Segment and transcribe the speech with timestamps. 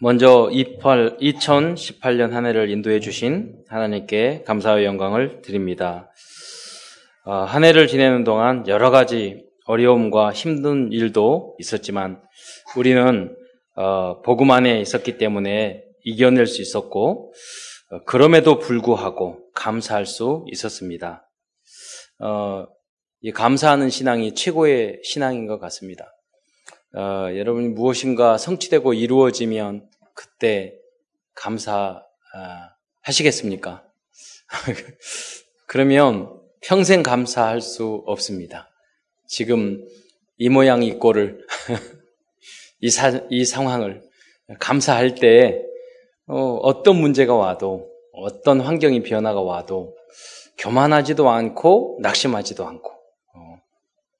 [0.00, 6.10] 먼저 2018년 한 해를 인도해 주신 하나님께 감사와 영광을 드립니다.
[7.24, 12.20] 어, 한 해를 지내는 동안 여러 가지 어려움과 힘든 일도 있었지만
[12.76, 13.36] 우리는
[13.76, 17.32] 어, 복음 안에 있었기 때문에 이겨낼 수 있었고
[17.92, 21.30] 어, 그럼에도 불구하고 감사할 수 있었습니다.
[23.20, 26.13] 이 감사하는 신앙이 최고의 신앙인 것 같습니다.
[26.96, 30.78] 어, 여러분이 무엇인가 성취되고 이루어지면 그때
[31.34, 32.00] 감사
[32.34, 32.38] 어,
[33.00, 33.84] 하시겠습니까?
[35.66, 38.70] 그러면 평생 감사할 수 없습니다.
[39.26, 39.84] 지금
[40.38, 41.44] 이 모양 이 꼴을
[42.80, 44.02] 이, 사, 이 상황을
[44.60, 45.62] 감사할 때
[46.26, 49.96] 어, 떤 문제가 와도 어떤 환경이 변화가 와도
[50.58, 52.93] 교만하지도 않고 낙심하지도 않고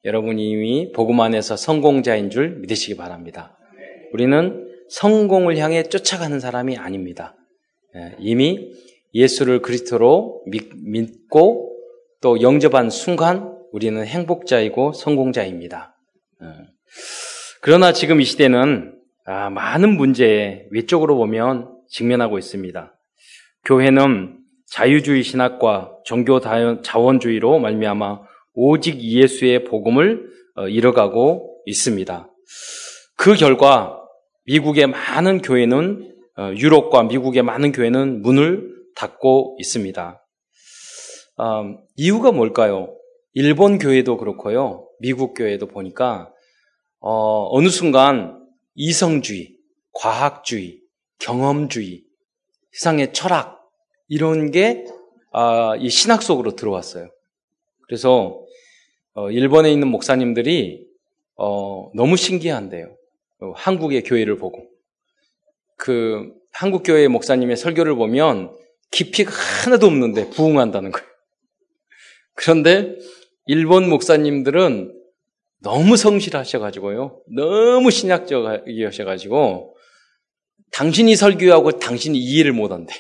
[0.05, 3.57] 여러분이 이미 복음 안에서 성공자인 줄 믿으시기 바랍니다.
[4.13, 7.35] 우리는 성공을 향해 쫓아가는 사람이 아닙니다.
[7.97, 8.71] 예, 이미
[9.15, 10.45] 예수를 그리스도로
[10.85, 11.75] 믿고
[12.21, 15.97] 또 영접한 순간 우리는 행복자이고 성공자입니다.
[16.43, 16.47] 예.
[17.63, 22.95] 그러나 지금 이 시대는 아, 많은 문제에 외적으로 보면 직면하고 있습니다.
[23.65, 26.41] 교회는 자유주의 신학과 종교
[26.83, 28.21] 자원주의로 말미암아
[28.55, 32.31] 오직 예수의 복음을 어, 이뤄가고 있습니다.
[33.17, 34.01] 그 결과
[34.47, 40.25] 미국의 많은 교회는 어, 유럽과 미국의 많은 교회는 문을 닫고 있습니다.
[41.41, 42.97] 음, 이유가 뭘까요?
[43.33, 44.89] 일본 교회도 그렇고요.
[45.01, 46.31] 미국 교회도 보니까
[47.01, 48.41] 어, 느 순간
[48.77, 49.57] 이성주의,
[49.93, 50.81] 과학주의,
[51.19, 52.05] 경험주의,
[52.73, 53.61] 세상의 철학
[54.09, 54.85] 이런 게이
[55.33, 57.09] 아, 신학 속으로 들어왔어요.
[57.87, 58.44] 그래서
[59.15, 60.85] 어, 일본에 있는 목사님들이
[61.37, 62.97] 어, 너무 신기한데요.
[63.41, 64.67] 어, 한국의 교회를 보고
[65.77, 68.57] 그 한국 교회 목사님의 설교를 보면
[68.91, 71.07] 깊이가 하나도 없는데 부흥한다는 거예요.
[72.35, 72.97] 그런데
[73.47, 74.93] 일본 목사님들은
[75.61, 77.23] 너무 성실하셔가지고요.
[77.35, 79.77] 너무 신약적이셔가지고
[80.73, 82.95] 당신이 설교하고 당신이 이해를 못한대.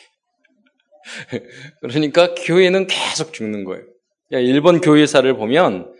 [1.82, 3.84] 그러니까 교회는 계속 죽는 거예요.
[4.30, 5.93] 일본 교회사를 보면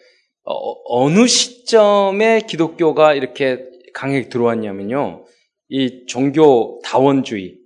[0.45, 5.25] 어, 느 시점에 기독교가 이렇게 강하게 들어왔냐면요.
[5.69, 7.57] 이 종교 다원주의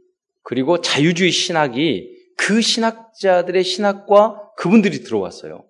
[0.42, 5.64] 그리고 자유주의 신학이 그 신학자들의 신학과 그분들이 들어왔어요.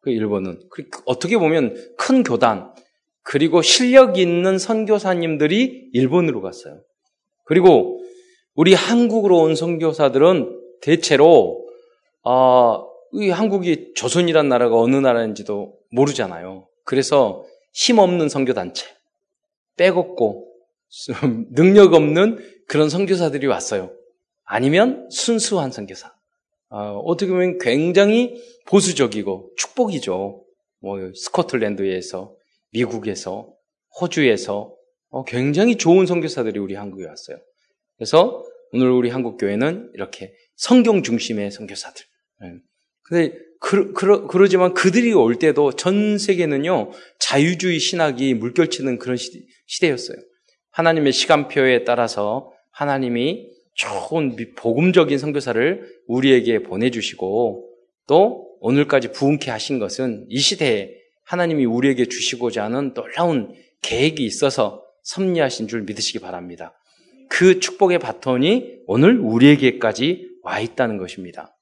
[0.00, 0.60] 그 일본은
[1.06, 2.74] 어떻게 보면 큰 교단
[3.22, 6.80] 그리고 실력 있는 선교사님들이 일본으로 갔어요.
[7.44, 8.00] 그리고
[8.54, 11.64] 우리 한국으로 온 선교사들은 대체로
[12.24, 16.68] 어, 이 한국이 조선이란 나라가 어느 나라인지도 모르잖아요.
[16.84, 18.86] 그래서 힘없는 선교단체,
[19.76, 20.52] 빼곡고
[21.52, 23.92] 능력 없는 그런 선교사들이 왔어요.
[24.44, 26.14] 아니면 순수한 선교사.
[26.70, 30.44] 어, 어떻게 보면 굉장히 보수적이고 축복이죠.
[30.80, 32.34] 뭐 스코틀랜드에서,
[32.70, 33.52] 미국에서,
[34.00, 34.74] 호주에서
[35.10, 37.38] 어, 굉장히 좋은 선교사들이 우리 한국에 왔어요.
[37.96, 42.04] 그래서 오늘 우리 한국 교회는 이렇게 성경 중심의 선교사들.
[43.12, 43.30] 네.
[43.30, 50.16] 근데 그, 그, 그러지만 그들이 올 때도 전 세계는요, 자유주의 신학이 물결치는 그런 시 대였어요.
[50.70, 57.68] 하나님의 시간표에 따라서 하나님이 좋은 복음적인 선교사를 우리에게 보내주시고
[58.06, 60.90] 또 오늘까지 부흥케 하신 것은 이 시대에
[61.24, 63.52] 하나님이 우리에게 주시고자 하는 놀라운
[63.82, 66.74] 계획이 있어서 섭리하신 줄 믿으시기 바랍니다.
[67.28, 71.57] 그 축복의 바톤이 오늘 우리에게까지 와 있다는 것입니다.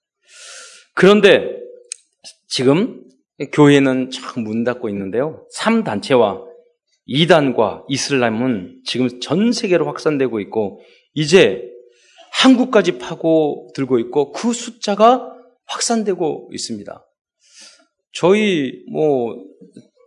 [0.97, 1.61] 그런데
[2.49, 3.05] 지금
[3.53, 5.47] 교회는 참 문 닫고 있는데요.
[5.55, 6.43] 3단체와
[7.07, 10.81] 2단과 이슬람은 지금 전 세계로 확산되고 있고
[11.13, 11.63] 이제
[12.33, 15.33] 한국까지 파고 들고 있고 그 숫자가
[15.67, 17.07] 확산되고 있습니다.
[18.13, 19.37] 저희 뭐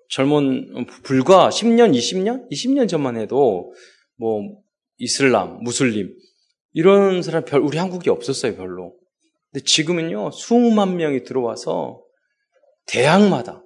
[0.09, 3.71] 젊은 불과 10년, 20년, 20년 전만 해도
[4.17, 4.41] 뭐
[4.97, 6.16] 이슬람, 무슬림
[6.73, 8.95] 이런 사람 별 우리 한국에 없었어요 별로.
[9.51, 12.04] 근데 지금은요 수만 명이 들어와서
[12.86, 13.63] 대학마다,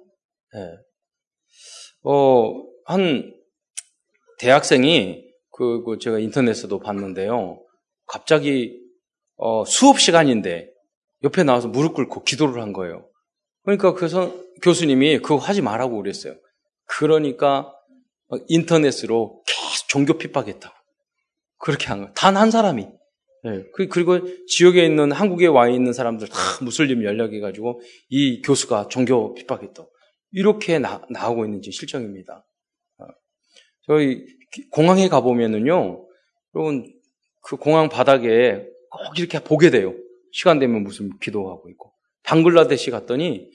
[0.56, 0.60] 예.
[2.02, 2.52] 어,
[2.84, 3.34] 한
[4.38, 7.62] 대학생이 그, 그 제가 인터넷에도 봤는데요.
[8.06, 8.78] 갑자기
[9.36, 10.70] 어, 수업 시간인데
[11.22, 13.08] 옆에 나와서 무릎 꿇고 기도를 한 거예요.
[13.62, 16.34] 그러니까 그 선, 교수님이 그거 하지 말라고 그랬어요.
[16.86, 17.72] 그러니까
[18.48, 20.74] 인터넷으로 계속 종교 핍박했다고.
[21.58, 22.12] 그렇게 한 거예요.
[22.14, 22.86] 단 한 사람이.
[23.44, 23.62] 네.
[23.72, 29.84] 그리고 지역에 있는 한국에 와 있는 사람들 다 무슬림 연락해가지고 이 교수가 종교 핍박했다.
[30.32, 32.46] 이렇게 나, 나오고 있는 지 실정입니다.
[32.98, 33.04] 어.
[33.86, 34.24] 저희
[34.70, 36.06] 공항에 가보면은요,
[36.54, 36.94] 여러분
[37.42, 39.94] 그 공항 바닥에 꼭 이렇게 보게 돼요.
[40.32, 41.92] 시간 되면 무슨 기도하고 있고.
[42.22, 43.50] 방글라데시 갔더니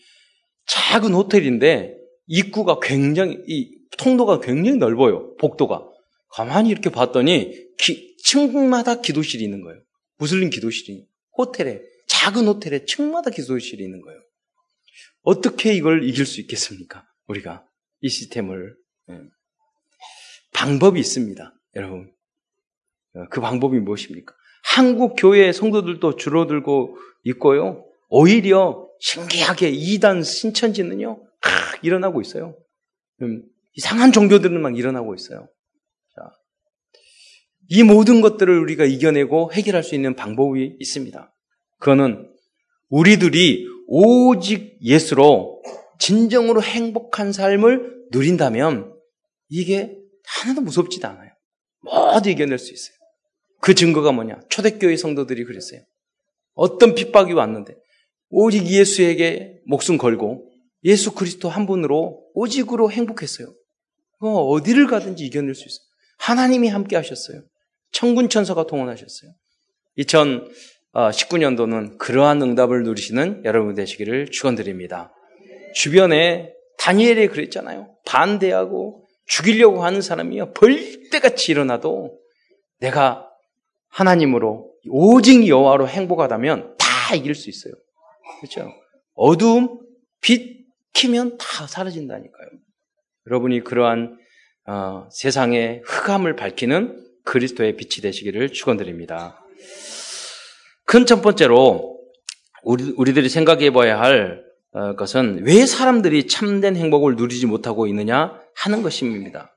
[0.67, 1.97] 작은 호텔인데
[2.27, 5.35] 입구가 굉장히 이 통로가 굉장히 넓어요.
[5.37, 5.89] 복도가.
[6.29, 9.81] 가만히 이렇게 봤더니 기, 층마다 기도실이 있는 거예요.
[10.17, 11.05] 무슬림 기도실이
[11.37, 14.19] 호텔에 작은 호텔에 층마다 기도실이 있는 거예요.
[15.21, 17.05] 어떻게 이걸 이길 수 있겠습니까?
[17.27, 17.65] 우리가
[18.01, 18.75] 이 시스템을
[19.07, 19.19] 네.
[20.53, 22.11] 방법이 있습니다, 여러분.
[23.15, 24.33] 어, 그 방법이 무엇입니까?
[24.63, 27.85] 한국 교회 성도들도 줄어들고 있고요.
[28.09, 32.57] 오히려 신기하게 이단 신천지는요, 막 일어나고 있어요.
[33.21, 33.43] 음,
[33.73, 35.47] 이상한 종교들은 막 일어나고 있어요.
[37.69, 41.33] 자, 이 모든 것들을 우리가 이겨내고 해결할 수 있는 방법이 있습니다.
[41.79, 42.29] 그거는
[42.89, 45.61] 우리들이 오직 예수로
[45.99, 48.93] 진정으로 행복한 삶을 누린다면
[49.49, 49.95] 이게
[50.25, 51.31] 하나도 무섭지도 않아요.
[51.81, 52.95] 모두 이겨낼 수 있어요.
[53.61, 54.39] 그 증거가 뭐냐?
[54.49, 55.81] 초대교회 성도들이 그랬어요.
[56.53, 57.75] 어떤 핍박이 왔는데
[58.29, 60.49] 오직 예수에게 목숨 걸고
[60.83, 63.53] 예수 그리스도 한 분으로 오직으로 행복했어요.
[64.21, 65.89] 어디를 가든지 이겨낼 수 있어요.
[66.17, 67.43] 하나님이 함께 하셨어요.
[67.91, 69.31] 천군 천사가 동원하셨어요.
[69.97, 75.13] 2019년도는 그러한 응답을 누리시는 여러분 되시기를 축원드립니다.
[75.75, 77.95] 주변에 다니엘이 그랬잖아요.
[78.05, 80.53] 반대하고 죽이려고 하는 사람이요.
[80.53, 82.17] 벌떼같이 일어나도
[82.79, 83.29] 내가
[83.89, 87.73] 하나님으로 오직 여호와로 행복하다면 다 이길 수 있어요.
[88.39, 88.71] 그렇죠?
[89.13, 89.79] 어두움,
[90.21, 92.49] 빛 키면 다 사라진다니까요.
[93.27, 94.17] 여러분이 그러한
[94.65, 99.39] 어, 세상의 흑암을 밝히는 그리스도의 빛이 되시기를 축원드립니다.
[100.85, 101.99] 큰 첫 번째로
[102.63, 108.81] 우리, 우리들이 생각해 봐야 할 어, 것은 왜 사람들이 참된 행복을 누리지 못하고 있느냐 하는
[108.81, 109.55] 것입니다.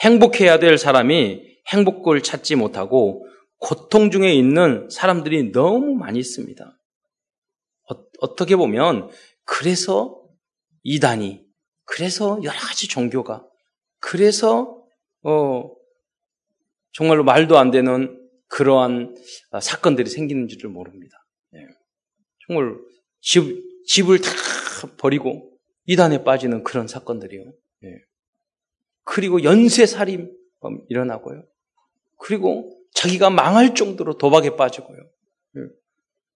[0.00, 3.26] 행복해야 될 사람이 행복을 찾지 못하고
[3.58, 6.78] 고통 중에 있는 사람들이 너무 많이 있습니다.
[7.88, 9.10] 어, 떻게 보면
[9.44, 10.22] 그래서
[10.82, 11.42] 이단이
[11.84, 13.46] 그래서 여러 가지 종교가
[14.00, 14.82] 그래서
[15.22, 15.76] 어
[16.96, 19.14] 정말로 말도 안 되는 그러한
[19.60, 21.26] 사건들이 생기는 줄을 모릅니다.
[21.52, 21.60] 네.
[22.46, 22.74] 정말
[23.20, 24.30] 집, 집을 다
[24.96, 27.52] 버리고 이단에 빠지는 그런 사건들이요.
[27.82, 27.98] 네.
[29.04, 30.34] 그리고 연쇄살인
[30.88, 31.44] 일어나고요.
[32.16, 34.96] 그리고 자기가 망할 정도로 도박에 빠지고요.
[35.52, 35.62] 네.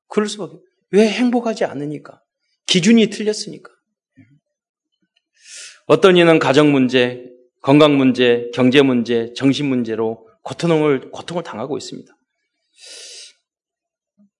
[0.08, 0.58] 그럴 수밖에.
[0.90, 2.22] 왜 행복하지 않으니까?
[2.66, 3.72] 기준이 틀렸으니까.
[5.86, 7.24] 어떤 이는 가정 문제,
[7.62, 12.12] 건강 문제, 경제 문제, 정신 문제로 고통을, 고통을 당하고 있습니다.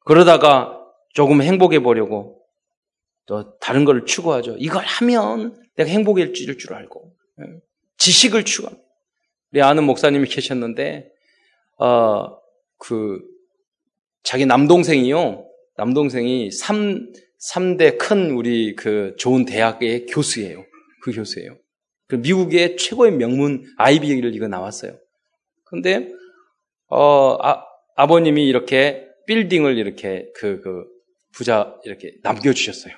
[0.04, 0.80] 그러다가
[1.14, 2.40] 조금 행복해 보려고
[3.26, 4.56] 또 다른 걸 추구하죠.
[4.58, 7.12] 이걸 하면 내가 행복해질 줄 알고.
[7.40, 7.60] 예.
[7.98, 8.84] 지식을 추구합니다.
[9.52, 11.10] 우리 아는 목사님이 계셨는데,
[11.78, 12.36] 어,
[12.78, 13.20] 그,
[14.22, 15.46] 자기 남동생이요.
[15.76, 20.64] 남동생이 3, 3대 큰 우리 그 좋은 대학의 교수예요.
[21.02, 21.56] 그 교수예요.
[22.06, 24.98] 그 미국의 최고의 명문 아이비를 이거 나왔어요.
[25.70, 26.08] 근데
[26.88, 27.64] 어 아,
[27.96, 30.84] 아버님이 이렇게 빌딩을 이렇게 그, 그
[31.32, 32.94] 부자 이렇게 남겨주셨어요.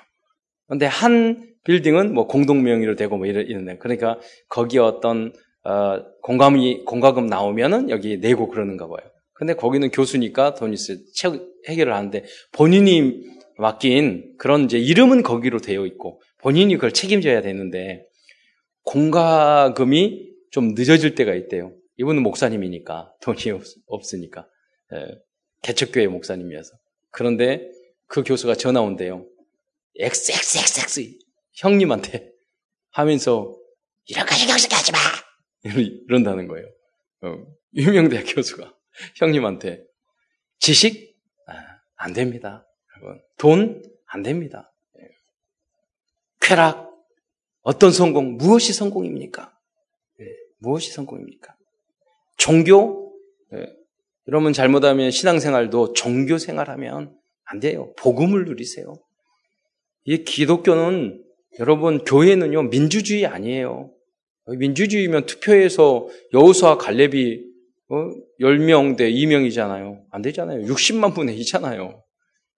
[0.67, 5.33] 근데 한 빌딩은 뭐 공동명의로 되고 뭐 이런 그러니까 거기 어떤
[5.63, 8.99] 어, 공감이 공과금 나오면은 여기 내고 그러는가 봐요.
[9.33, 10.93] 근데 거기는 교수니까 돈 있어
[11.67, 13.23] 해결을 하는데 본인이
[13.57, 18.05] 맡긴 그런 이제 이름은 거기로 되어 있고 본인이 그걸 책임져야 되는데
[18.83, 21.73] 공과금이 좀 늦어질 때가 있대요.
[21.97, 24.47] 이분은 목사님이니까 돈이 없, 으니까
[24.93, 25.21] 예,
[25.61, 26.71] 개척교회 목사님이어서
[27.11, 27.69] 그런데
[28.07, 29.27] 그 교수가 전화 온대요.
[29.99, 31.19] XXXX
[31.53, 32.31] 형님한테
[32.91, 33.55] 하면서
[34.05, 34.97] 이런 거 신경 쓰게 하지 마
[35.63, 36.67] 이런다는 거예요.
[37.21, 37.37] 어,
[37.75, 38.75] 유명대 교수가
[39.17, 39.83] 형님한테
[40.59, 41.15] 지식
[41.47, 41.53] 아,
[41.95, 42.67] 안 됩니다.
[43.37, 44.71] 돈 안 됩니다.
[46.39, 46.87] 쾌락,
[47.61, 49.57] 어떤 성공, 무엇이 성공입니까?
[50.19, 50.25] 네,
[50.59, 51.52] 무엇이 성공입니까?
[52.43, 53.13] 종교?
[53.53, 53.65] 네,
[54.27, 57.93] 여러분 잘못하면 신앙생활도 종교 생활하면 안 돼요.
[57.97, 58.95] 복음을 누리세요.
[60.03, 61.23] 이 기독교는
[61.59, 63.93] 여러분 교회는요 민주주의 아니에요.
[64.59, 67.39] 민주주의면 투표해서 여호수아 갈렙이
[67.87, 67.95] 어?
[68.41, 70.01] 10명 대 2명이잖아요.
[70.11, 70.65] 안 되잖아요.
[70.65, 72.01] 60만 분의 2잖아요.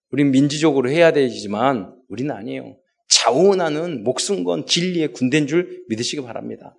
[0.09, 2.75] 우린 민주적으로 해야 되지만 우리는 아니에요.
[3.09, 6.75] 자원하는 목숨 건 진리의 군대인 줄 믿으시기 바랍니다.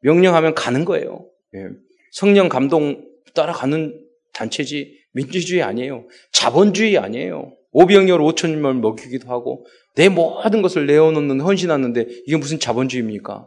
[0.00, 1.28] 명령하면 가는 거예요.
[1.54, 1.87] 예.
[2.12, 6.06] 성령 감동 따라가는 단체지 민주주의 아니에요.
[6.32, 7.54] 자본주의 아니에요.
[7.72, 13.46] 오병열 5천명을 먹이기도 하고 내 모든 것을 내어놓는 헌신하는데 이게 무슨 자본주의입니까?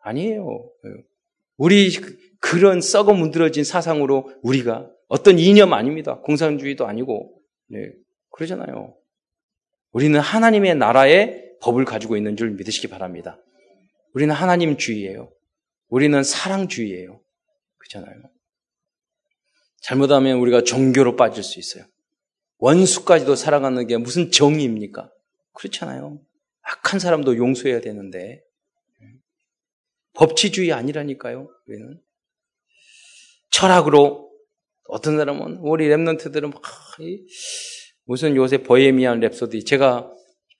[0.00, 0.70] 아니에요.
[0.86, 1.02] 예.
[1.56, 1.90] 우리
[2.40, 6.20] 그런 썩어 문드러진 사상으로 우리가 어떤 이념 아닙니다.
[6.20, 7.32] 공산주의도 아니고.
[7.68, 7.78] 네,
[8.30, 8.94] 그러잖아요.
[9.92, 13.38] 우리는 하나님의 나라의 법을 가지고 있는 줄 믿으시기 바랍니다.
[14.12, 15.30] 우리는 하나님주의예요.
[15.88, 17.20] 우리는 사랑주의예요.
[17.86, 18.22] 그렇잖아요.
[19.82, 21.84] 잘못하면 우리가 종교로 빠질 수 있어요.
[22.58, 25.10] 원수까지도 사랑하는 게 무슨 정의입니까?
[25.52, 26.20] 그렇잖아요.
[26.62, 28.42] 악한 사람도 용서해야 되는데
[30.14, 31.48] 법치주의 아니라니까요.
[31.66, 32.00] 우리는
[33.50, 34.32] 철학으로
[34.88, 36.62] 어떤 사람은 우리 랩런트들은 막
[38.04, 40.10] 무슨 요새 버예미안 랩소디 제가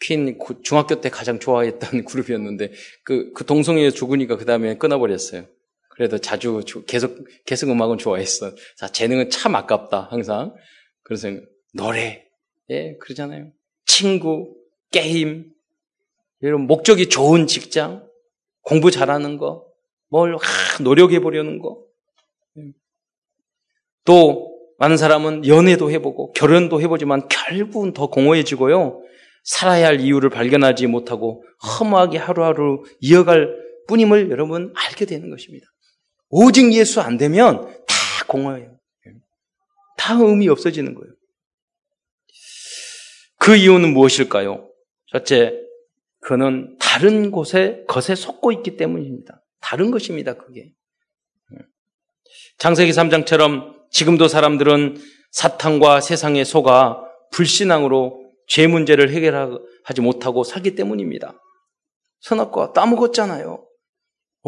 [0.01, 2.73] 퀸 중학교 때 가장 좋아했던 그룹이었는데
[3.05, 5.47] 그, 그 동성애 죽으니까 그 다음에 끊어버렸어요.
[5.97, 8.55] 그래도 자주 계속 계속 음악은 좋아했어.
[8.77, 10.55] 자 재능은 참 아깝다 항상.
[11.03, 11.29] 그래서
[11.73, 12.25] 노래
[12.71, 13.51] 예 그러잖아요.
[13.87, 14.55] 친구
[14.91, 15.53] 게임
[16.41, 18.07] 이런 목적이 좋은 직장
[18.63, 19.67] 공부 잘하는 거
[20.09, 20.37] 뭘
[20.83, 21.83] 노력해 보려는 거.
[22.59, 22.73] 예.
[24.05, 29.03] 또 많은 사람은 연애도 해보고 결혼도 해보지만 결국은 더 공허해지고요.
[29.45, 33.57] 살아야 할 이유를 발견하지 못하고 허무하게 하루하루 이어갈
[33.89, 35.67] 뿐임을 여러분 알게 되는 것입니다.
[36.29, 37.95] 오직 예수 안 되면 다
[38.27, 38.77] 공허해요.
[39.97, 41.13] 다 의미 없어지는 거예요.
[43.39, 44.69] 그 이유는 무엇일까요?
[45.13, 45.55] 첫째,
[46.21, 49.43] 그는 다른 곳에, 것에 속고 있기 때문입니다.
[49.61, 50.73] 다른 것입니다, 그게.
[52.59, 54.97] 장세기 3장처럼 지금도 사람들은
[55.31, 57.03] 사탄과 세상에 속아
[57.33, 61.41] 불신앙으로 죄 문제를 해결하지 못하고 살기 때문입니다.
[62.21, 63.66] 선악과 따먹었잖아요.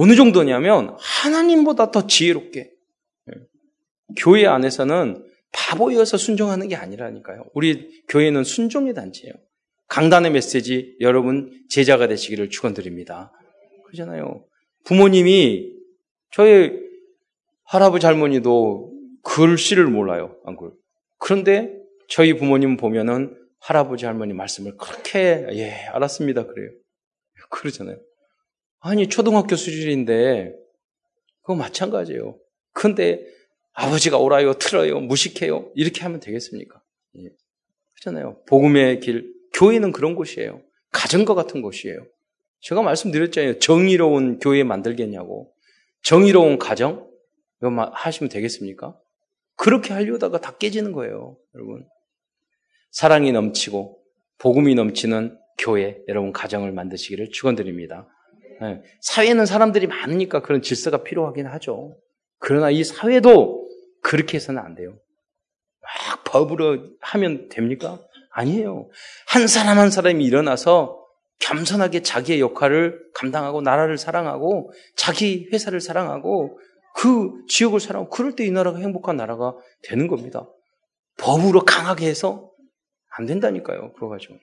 [0.01, 2.61] 어느 정도냐면 하나님보다 더 지혜롭게.
[2.61, 3.41] 예.
[4.17, 7.47] 교회 안에서는 바보여서 순종하는 게 아니라니까요.
[7.53, 9.35] 우리 교회는 순종의 단체예요.
[9.89, 13.33] 강단의 메시지 여러분 제자가 되시기를 축원드립니다.
[13.87, 14.45] 그러잖아요.
[14.85, 15.73] 부모님이
[16.31, 16.79] 저희
[17.65, 18.93] 할아버지 할머니도
[19.25, 20.37] 글씨를 몰라요.
[20.45, 20.71] 안 글.
[21.19, 21.75] 그런데
[22.09, 26.71] 저희 부모님 보면은 할아버지 할머니 말씀을 그렇게 예 알았습니다 그래요.
[27.51, 27.99] 그러잖아요.
[28.81, 30.55] 아니 초등학교 수준인데
[31.43, 32.39] 그거 마찬가지예요.
[32.73, 33.25] 근데
[33.73, 36.83] 아버지가 오라요, 틀어요, 무식해요 이렇게 하면 되겠습니까?
[37.19, 37.31] 예.
[37.95, 38.43] 그렇잖아요.
[38.47, 40.63] 복음의 길, 교회는 그런 곳이에요.
[40.93, 42.07] 가정과 같은 곳이에요.
[42.61, 43.59] 제가 말씀드렸잖아요.
[43.59, 45.53] 정의로운 교회 만들겠냐고.
[46.03, 47.09] 정의로운 가정?
[47.61, 48.97] 이거 하시면 되겠습니까?
[49.57, 51.87] 그렇게 하려다가 다 깨지는 거예요, 여러분.
[52.91, 53.99] 사랑이 넘치고
[54.39, 58.09] 복음이 넘치는 교회, 여러분 가정을 만드시기를 축원드립니다.
[58.61, 58.83] 네.
[59.01, 61.99] 사회는 사람들이 많으니까 그런 질서가 필요하긴 하죠.
[62.39, 63.69] 그러나 이 사회도
[64.03, 64.97] 그렇게 해서는 안 돼요.
[65.83, 68.01] 막 법으로 하면 됩니까?
[68.33, 68.89] 아니에요.
[69.27, 71.05] 한 사람 한 사람이 일어나서
[71.41, 76.59] 겸손하게 자기의 역할을 감당하고 나라를 사랑하고 자기 회사를 사랑하고
[76.95, 80.49] 그 지역을 사랑하고 그럴 때 이 나라가 행복한 나라가 되는 겁니다.
[81.19, 82.51] 법으로 강하게 해서
[83.17, 83.93] 안 된다니까요.
[83.93, 84.37] 그거 가지고.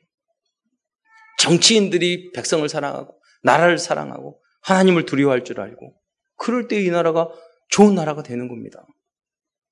[1.39, 5.93] 정치인들이 백성을 사랑하고 나라를 사랑하고 하나님을 두려워할 줄 알고
[6.35, 7.29] 그럴 때 이 나라가
[7.69, 8.85] 좋은 나라가 되는 겁니다.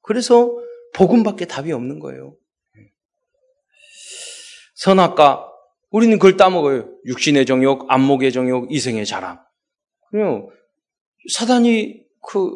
[0.02, 0.56] 그래서
[0.94, 2.36] 복음밖에 답이 없는 거예요.
[4.76, 5.50] 선악과
[5.90, 6.90] 우리는 그걸 따먹어요.
[7.06, 9.40] 육신의 정욕, 안목의 정욕, 이생의 자랑.
[10.10, 10.48] 그냥
[11.32, 12.52] 사단이 그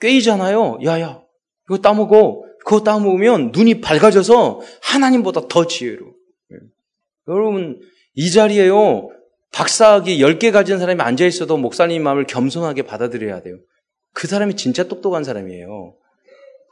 [0.00, 0.78] 꿰이잖아요.
[0.84, 1.22] 야야,
[1.68, 2.42] 이거 따먹어.
[2.64, 6.14] 그거 따먹으면 눈이 밝아져서 하나님보다 더 지혜로.
[7.28, 7.80] 여러분
[8.14, 9.08] 이 자리에요.
[9.52, 13.58] 박사학위 10개 가진 사람이 앉아 있어도 목사님 마음을 겸손하게 받아들여야 돼요.
[14.12, 15.94] 그 사람이 진짜 똑똑한 사람이에요.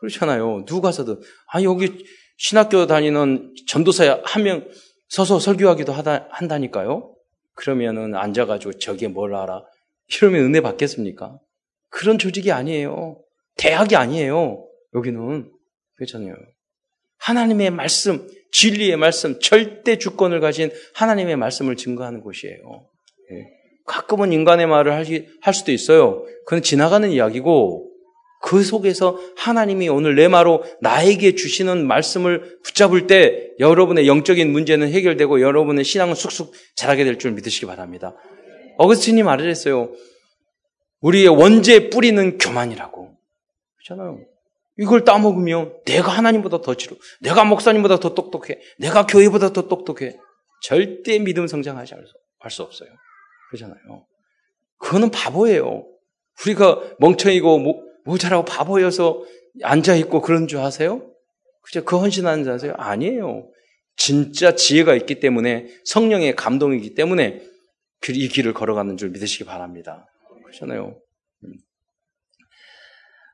[0.01, 0.65] 그렇잖아요.
[0.65, 1.21] 누구 가서도
[1.53, 2.05] 아 여기
[2.37, 4.69] 신학교 다니는 전도사 한 명
[5.09, 7.15] 서서 설교하기도 하다, 한다니까요.
[7.55, 9.65] 그러면은 앉아가지고 저게 뭘 알아?
[10.09, 11.39] 이러면 은혜 받겠습니까?
[11.89, 13.19] 그런 조직이 아니에요.
[13.57, 14.65] 대학이 아니에요.
[14.95, 15.51] 여기는
[15.97, 16.35] 그렇잖아요.
[17.19, 22.87] 하나님의 말씀, 진리의 말씀, 절대 주권을 가진 하나님의 말씀을 증거하는 곳이에요.
[23.33, 23.47] 예.
[23.87, 24.93] 가끔은 인간의 말을
[25.41, 26.25] 할 수도 있어요.
[26.45, 27.87] 그건 지나가는 이야기고
[28.41, 35.41] 그 속에서 하나님이 오늘 내 마로 나에게 주시는 말씀을 붙잡을 때 여러분의 영적인 문제는 해결되고
[35.41, 38.15] 여러분의 신앙은 쑥쑥 자라게 될 줄 믿으시기 바랍니다.
[38.79, 39.91] 어거스틴이 말을 했어요.
[41.01, 43.17] 우리의 원죄의 뿌리는 교만이라고.
[43.77, 44.21] 그렇잖아요.
[44.79, 50.17] 이걸 따먹으면 내가 하나님보다 더 지루, 내가 목사님보다 더 똑똑해, 내가 교회보다 더 똑똑해.
[50.63, 51.95] 절대 믿음 성장하지
[52.39, 52.89] 할수 없어요.
[53.51, 54.07] 그러잖아요.
[54.79, 55.85] 그거는 바보예요.
[56.45, 59.25] 우리가 멍청이고 모자라고 바보여서
[59.63, 61.13] 앉아있고 그런 줄 아세요?
[61.63, 61.85] 그죠?
[61.85, 62.75] 그 헌신하는 줄 아세요?
[62.77, 63.51] 아니에요.
[63.97, 67.43] 진짜 지혜가 있기 때문에 성령의 감동이기 때문에
[68.11, 70.07] 이 길을 걸어가는 줄 믿으시기 바랍니다.
[70.45, 71.01] 그렇잖아요.
[71.45, 71.53] 음.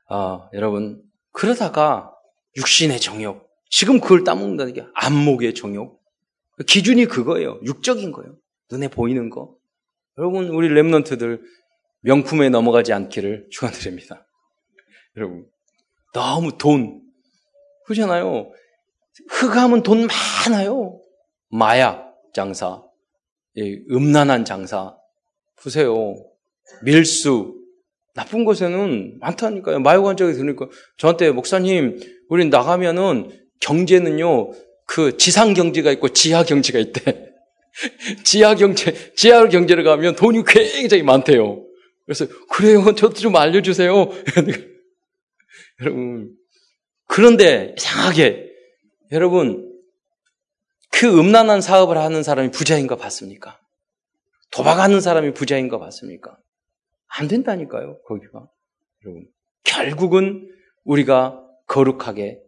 [0.09, 1.01] 아, 여러분,
[1.35, 2.15] 그러다가
[2.55, 3.45] 육신의 정욕.
[3.69, 6.01] 지금 그걸 따먹는다는 게 안목의 정욕.
[6.65, 7.59] 기준이 그거예요.
[7.65, 8.37] 육적인 거예요.
[8.71, 9.55] 눈에 보이는 거.
[10.17, 11.41] 여러분, 우리 랩런트들
[12.01, 14.25] 명품에 넘어가지 않기를 축원드립니다.
[15.17, 15.45] 여러분,
[16.13, 17.01] 너무 돈.
[17.85, 18.51] 그렇잖아요.
[19.29, 20.07] 흑암은 돈
[20.47, 21.01] 많아요.
[21.49, 22.81] 마약 장사,
[23.91, 24.95] 음란한 장사.
[25.57, 26.15] 보세요.
[26.83, 27.64] 밀수.
[28.15, 29.79] 나쁜 곳에는 많다니까요.
[29.79, 30.67] 마약관적이 들으니까
[30.97, 33.29] 저한테 목사님, 우린 나가면은
[33.59, 34.51] 경제는요,
[34.87, 37.33] 그 지상 경제가 있고 지하 경제가 있대.
[38.23, 41.65] 지하 경제, 지하 경제를 가면 돈이 굉장히 많대요.
[42.05, 43.91] 그래서 그래요, 저도 좀 알려주세요.
[45.81, 46.33] 여러분
[47.07, 48.49] 그런데 이상하게
[49.11, 49.71] 여러분
[50.89, 53.59] 그 음란한 사업을 하는 사람이 부자인 거 봤습니까?
[54.51, 56.37] 도박하는 사람이 부자인 거 봤습니까?
[57.17, 58.47] 안 된다니까요, 거기가.
[59.05, 59.25] 여러분
[59.63, 60.49] 결국은
[60.83, 62.41] 우리가 거룩하게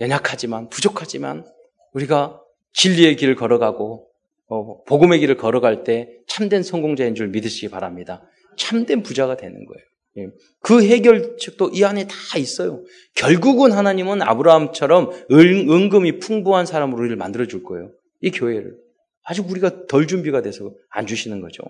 [0.00, 1.44] 연약하지만 부족하지만
[1.92, 2.40] 우리가
[2.72, 4.08] 진리의 길을 걸어가고
[4.46, 8.22] 어, 복음의 길을 걸어갈 때 참된 성공자인 줄 믿으시기 바랍니다.
[8.56, 9.84] 참된 부자가 되는 거예요.
[10.18, 10.30] 예.
[10.60, 12.82] 그 해결책도 이 안에 다 있어요.
[13.14, 17.92] 결국은 하나님은 아브라함처럼 은, 금이 풍부한 사람으로 우리를 만들어 줄 거예요.
[18.20, 18.76] 이 교회를.
[19.22, 21.62] 아직 우리가 덜 준비가 돼서 안 주시는 거죠.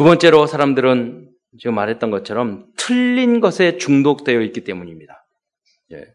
[0.00, 0.02] 음.
[0.02, 1.28] 두 번째로 사람들은
[1.58, 5.26] 지금 말했던 것처럼 틀린 것에 중독되어 있기 때문입니다.
[5.92, 6.06] 예.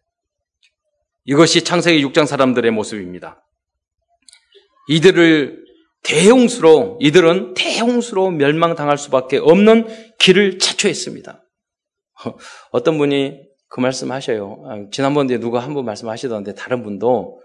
[1.25, 3.45] 이것이 창세기 6장 사람들의 모습입니다.
[4.89, 5.65] 이들을
[6.03, 9.87] 대홍수로 이들은 대홍수로 멸망당할 수밖에 없는
[10.19, 11.43] 길을 자초했습니다.
[12.71, 14.63] 어떤 분이 그 말씀 하셔요.
[14.67, 17.39] 아, 지난번에 누가 한 분 말씀하시던데 다른 분도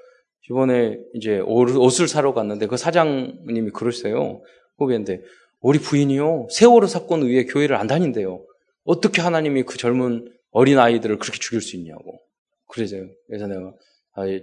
[0.49, 4.41] 이번에 이제 옷을 사러 갔는데 그 사장님이 그러세요.
[4.79, 5.21] 후배인데
[5.61, 8.45] 우리 부인이요 세월호 사건 위에 교회를 안 다닌대요.
[8.85, 12.21] 어떻게 하나님이 그 젊은 어린 아이들을 그렇게 죽일 수 있냐고.
[12.67, 13.07] 그러세요.
[13.27, 13.73] 그래서 내가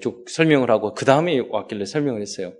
[0.02, 2.54] 쭉 설명을 하고 그 다음에 왔길래 설명을 했어요.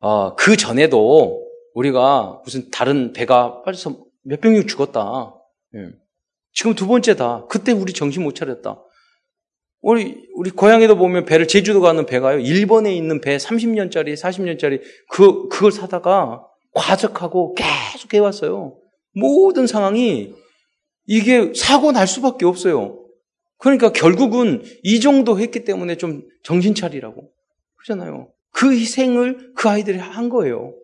[0.00, 5.34] 어, 그 전에도 우리가 무슨 다른 배가 빠져서 몇 명이 죽었다.
[5.76, 5.90] 예.
[6.52, 7.46] 지금 두 번째다.
[7.48, 8.82] 그때 우리 정신 못 차렸다.
[9.80, 12.38] 우리, 우리 고향에도 보면 배를 제주도 가는 배가요.
[12.38, 18.78] 일본에 있는 배 30년짜리, 40년짜리 그, 그걸 사다가 과적하고 계속 해왔어요.
[19.14, 20.34] 모든 상황이
[21.06, 22.98] 이게 사고 날 수밖에 없어요.
[23.58, 27.30] 그러니까 결국은 이 정도 했기 때문에 좀 정신 차리라고.
[27.76, 28.32] 그러잖아요.
[28.50, 30.74] 그 희생을 그 아이들이 한 거예요.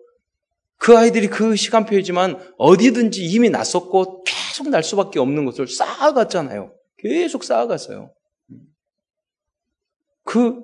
[0.76, 6.72] 그 아이들이 그 시간표이지만 어디든지 이미 났었고 계속 날 수밖에 없는 것을 쌓아갔잖아요.
[6.98, 8.12] 계속 쌓아갔어요.
[10.24, 10.62] 그,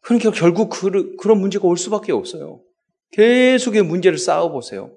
[0.00, 2.60] 그러니까 결국 그, 그런 문제가 올 수밖에 없어요.
[3.12, 4.96] 계속의 문제를 쌓아보세요.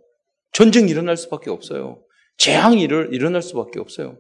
[0.52, 2.04] 전쟁이 일어날 수밖에 없어요.
[2.38, 4.18] 재앙이 일어날 수밖에 없어요.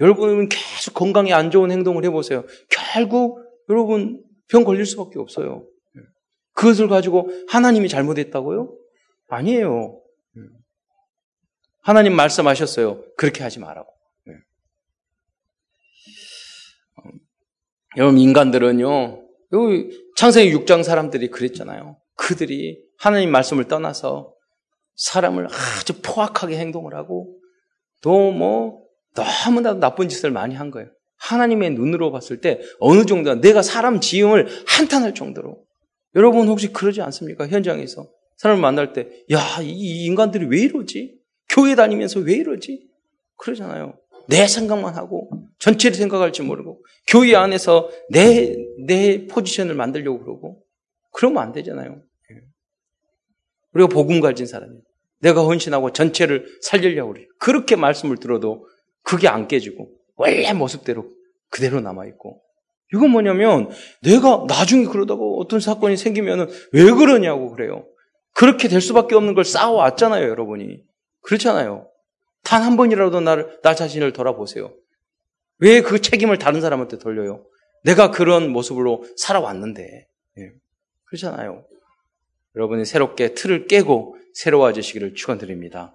[0.00, 2.44] 여러분은 계속 건강에 안 좋은 행동을 해보세요.
[2.68, 5.66] 결국 여러분 병 걸릴 수밖에 없어요.
[6.54, 8.76] 그것을 가지고 하나님이 잘못했다고요?
[9.28, 10.02] 아니에요.
[11.82, 13.04] 하나님 말씀하셨어요.
[13.16, 13.92] 그렇게 하지 말라고.
[14.24, 14.34] 네.
[16.96, 17.02] 어,
[17.96, 19.26] 여러분, 인간들은요,
[20.16, 21.96] 창세기 6장 사람들이 그랬잖아요.
[22.14, 24.32] 그들이 하나님 말씀을 떠나서
[24.94, 27.36] 사람을 아주 포악하게 행동을 하고
[28.00, 28.82] 또 뭐
[29.14, 30.88] 너무나도 나쁜 짓을 많이 한 거예요.
[31.16, 35.64] 하나님의 눈으로 봤을 때 어느 정도 내가 사람 지음을 한탄할 정도로
[36.14, 37.48] 여러분 혹시 그러지 않습니까?
[37.48, 41.18] 현장에서 사람을 만날 때, 야, 이 인간들이 왜 이러지?
[41.48, 42.88] 교회 다니면서 왜 이러지?
[43.36, 43.98] 그러잖아요.
[44.28, 50.62] 내 생각만 하고 전체를 생각할지 모르고 교회 안에서 내, 내 포지션을 만들려고 그러고
[51.12, 52.00] 그러면 안 되잖아요.
[53.74, 53.78] 예.
[53.78, 54.82] 우리가 복음 가진 사람이에요.
[55.20, 57.26] 내가 헌신하고 전체를 살리려고 그래요.
[57.38, 58.66] 그렇게 말씀을 들어도
[59.02, 61.08] 그게 안 깨지고 원래 모습대로
[61.48, 62.42] 그대로 남아 있고
[62.92, 63.70] 이건 뭐냐면
[64.02, 67.86] 내가 나중에 그러다가 어떤 사건이 생기면은 왜 그러냐고 그래요.
[68.34, 70.82] 그렇게 될 수밖에 없는 걸 쌓아왔잖아요, 여러분이.
[71.22, 71.88] 그렇잖아요.
[72.42, 74.72] 단 한 번이라도 나를, 나 자신을 돌아보세요.
[75.58, 77.44] 왜 그 책임을 다른 사람한테 돌려요?
[77.84, 80.06] 내가 그런 모습으로 살아왔는데.
[80.38, 80.50] 예.
[81.04, 81.64] 그렇잖아요.
[82.56, 85.94] 여러분이 새롭게 틀을 깨고 새로워지시기를 축원드립니다.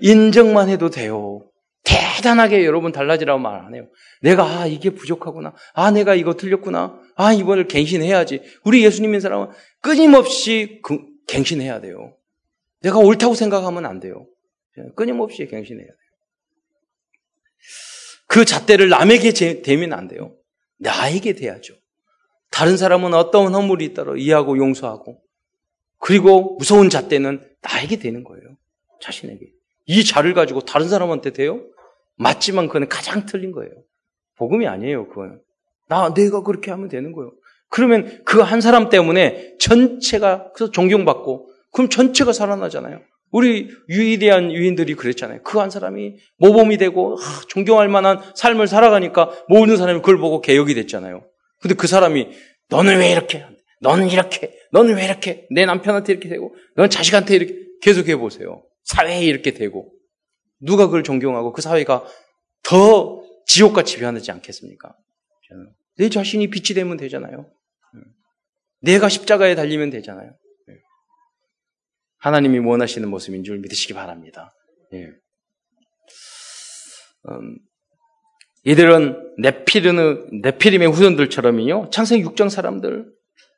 [0.00, 1.48] 인정만 해도 돼요.
[1.84, 3.88] 대단하게 여러분 달라지라고 말 안 해요.
[4.22, 5.54] 내가 아 이게 부족하구나.
[5.74, 6.98] 아 내가 이거 틀렸구나.
[7.14, 8.42] 아 이번을 갱신해야지.
[8.64, 9.48] 우리 예수님 인 사람은
[9.80, 12.16] 끊임없이 그, 갱신해야 돼요.
[12.80, 14.26] 내가 옳다고 생각하면 안 돼요.
[14.96, 15.96] 끊임없이 갱신해야 돼요.
[18.26, 20.34] 그 잣대를 남에게 대면 안 돼요.
[20.78, 21.74] 나에게 돼야죠.
[22.50, 25.20] 다른 사람은 어떤 허물이 있다로 이해하고 용서하고
[26.04, 28.42] 그리고 무서운 잣대는 나에게 되는 거예요.
[29.00, 29.46] 자신에게.
[29.86, 31.62] 이 자를 가지고 다른 사람한테 돼요?
[32.16, 33.72] 맞지만 그는 가장 틀린 거예요.
[34.36, 35.40] 복음이 아니에요, 그거는.
[35.88, 37.32] 나, 내가 그렇게 하면 되는 거예요.
[37.70, 43.00] 그러면 그 한 사람 때문에 전체가 그래서 존경받고 그럼 전체가 살아나잖아요.
[43.30, 45.42] 우리 유일한 유인들이 그랬잖아요.
[45.42, 50.74] 그 한 사람이 모범이 되고 아, 존경할 만한 삶을 살아가니까 모든 사람이 그걸 보고 개혁이
[50.74, 51.24] 됐잖아요.
[51.62, 52.28] 근데 그 사람이
[52.68, 53.46] 너는 왜 이렇게
[53.84, 58.64] 너는 이렇게 너는 왜 이렇게 내 남편한테 이렇게 되고 너는 자식한테 이렇게 계속 해 보세요.
[58.84, 59.92] 사회에 이렇게 되고
[60.58, 62.04] 누가 그걸 존경하고 그 사회가
[62.62, 64.96] 더 지옥같이 변하지 않겠습니까?
[65.98, 67.50] 내 자신이 빛이 되면 되잖아요.
[68.80, 70.34] 내가 십자가에 달리면 되잖아요.
[72.18, 74.54] 하나님이 원하시는 모습인 줄 믿으시기 바랍니다.
[74.94, 75.10] 예.
[77.28, 77.58] 음,
[78.64, 81.90] 이들은 네피르는, 네피림의 후손들처럼요.
[81.90, 83.13] 창세기 6장 사람들.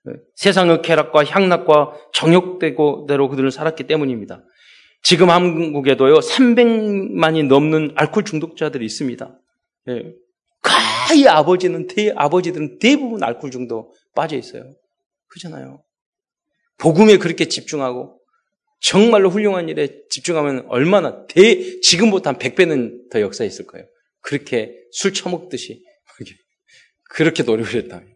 [0.08, 0.12] 예.
[0.34, 4.44] 세상의 쾌락과 향락과 정욕되고 대로 그들은 살았기 때문입니다.
[5.02, 9.38] 지금 한국에도요, 300만이 넘는 알코올 중독자들이 있습니다.
[9.88, 10.14] 예.
[10.62, 14.74] 거의 아버지는, 대, 아버지들은 대부분 알코올 중독 빠져 있어요.
[15.28, 15.82] 그잖아요.
[16.78, 18.18] 복음에 그렇게 집중하고,
[18.80, 23.86] 정말로 훌륭한 일에 집중하면 얼마나 대, 지금보다 한 100배는 더 역사에 있을 거예요.
[24.20, 25.84] 그렇게 술 처먹듯이.
[27.08, 28.15] 그렇게 노력을 했다면.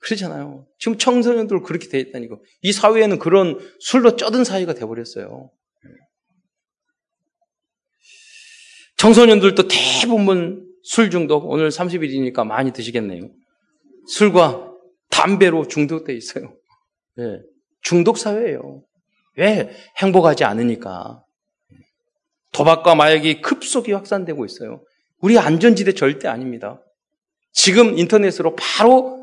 [0.00, 0.66] 그러잖아요.
[0.78, 2.36] 지금 청소년들 그렇게 돼 있다니까.
[2.62, 5.50] 이 사회에는 그런 술로 쩌든 사회가 돼버렸어요.
[8.96, 13.30] 청소년들도 대부분 술 중독, 오늘 30일이니까 많이 드시겠네요.
[14.08, 14.72] 술과
[15.10, 16.54] 담배로 중독돼 있어요.
[17.16, 17.40] 네.
[17.82, 18.82] 중독 사회예요.
[19.36, 19.70] 왜?
[19.98, 21.22] 행복하지 않으니까.
[22.52, 24.82] 도박과 마약이 급속히 확산되고 있어요.
[25.20, 26.82] 우리 안전지대 절대 아닙니다.
[27.52, 29.19] 지금 인터넷으로 바로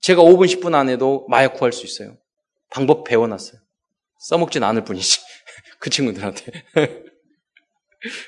[0.00, 2.16] 제가 5분, 10분 안에도 마약 구할 수 있어요.
[2.70, 3.60] 방법 배워놨어요.
[4.18, 5.20] 써먹진 않을 뿐이지.
[5.78, 6.52] 그 친구들한테.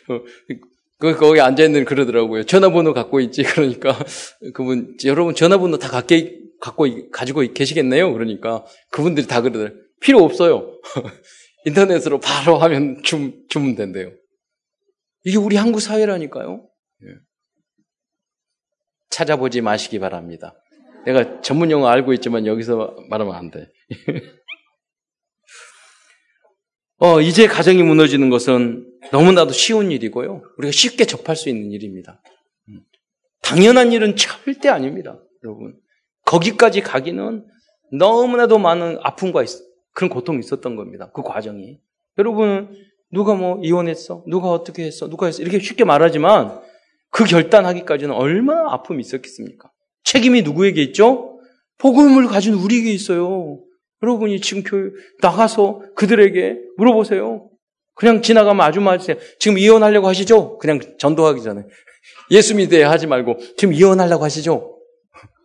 [0.09, 0.21] 어,
[0.99, 2.45] 그, 거기 앉아있는 그러더라고요.
[2.45, 3.43] 전화번호 갖고 있지.
[3.43, 3.99] 그러니까,
[4.55, 6.15] 그분, 여러분 전화번호 다 갖고,
[6.61, 8.13] 갖고, 가지고 계시겠네요.
[8.13, 9.83] 그러니까, 그분들이 다 그러더라고요.
[10.01, 10.79] 필요 없어요.
[11.65, 14.13] 인터넷으로 바로 하면 주, 주면 된대요.
[15.25, 16.69] 이게 우리 한국 사회라니까요.
[17.05, 17.15] 예.
[19.11, 20.55] 찾아보지 마시기 바랍니다.
[21.05, 23.71] 내가 전문 용어 알고 있지만 여기서 말하면 안 돼.
[26.99, 30.43] 어, 이제 가정이 무너지는 것은 너무나도 쉬운 일이고요.
[30.59, 32.23] 우리가 쉽게 접할 수 있는 일입니다.
[32.69, 32.83] 음.
[33.43, 35.19] 당연한 일은 절대 아닙니다.
[35.43, 35.75] 여러분.
[36.25, 37.45] 거기까지 가기는
[37.93, 39.45] 너무나도 많은 아픔과
[39.93, 41.11] 그런 고통이 있었던 겁니다.
[41.13, 41.81] 그 과정이.
[42.19, 42.73] 여러분,
[43.11, 44.23] 누가 뭐 이혼했어?
[44.29, 45.09] 누가 어떻게 했어?
[45.09, 45.43] 누가 했어?
[45.43, 46.61] 이렇게 쉽게 말하지만
[47.11, 49.72] 그 결단하기까지는 얼마나 아픔이 있었겠습니까?
[50.05, 51.41] 책임이 누구에게 있죠?
[51.79, 53.61] 복음을 가진 우리에게 있어요.
[54.03, 57.49] 여러분이 지금 교회 나가서 그들에게 물어보세요.
[57.95, 59.17] 그냥 지나가면 아줌마 하세요.
[59.39, 60.59] 지금 이혼하려고 하시죠?
[60.59, 61.63] 그냥 전도하기 전에.
[62.31, 64.79] 예수 믿어야 하지 말고 지금 이혼하려고 하시죠?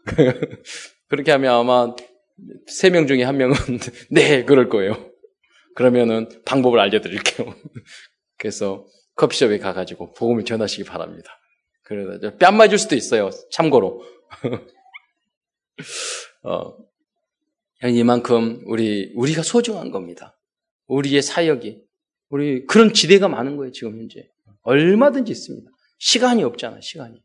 [1.10, 1.94] 그렇게 하면 아마
[2.68, 3.56] 세 명 중에 한 명은
[4.12, 5.12] 네, 그럴 거예요.
[5.76, 7.54] 그러면은 방법을 알려드릴게요.
[8.38, 11.30] 그래서 커피숍에 가가지고 복음을 전하시기 바랍니다.
[11.84, 13.30] 그러다 뺨 맞을 수도 있어요.
[13.52, 14.04] 참고로.
[16.44, 16.78] 어,
[17.84, 20.38] 이만큼 우리 우리가 소중한 겁니다.
[20.88, 21.84] 우리의 사역이
[22.30, 24.30] 우리 그런 지대가 많은 거예요 지금 현재
[24.64, 25.70] 얼마든지 있습니다.
[25.98, 27.22] 시간이 없잖아 시간이.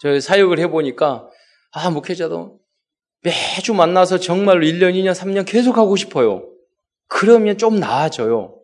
[0.00, 1.28] 저 사역을 해보니까
[1.72, 2.60] 아 목회자도
[3.22, 6.48] 매주 만나서 정말로 1년, 2년, 3년 계속 하고 싶어요.
[7.06, 8.60] 그러면 좀 나아져요.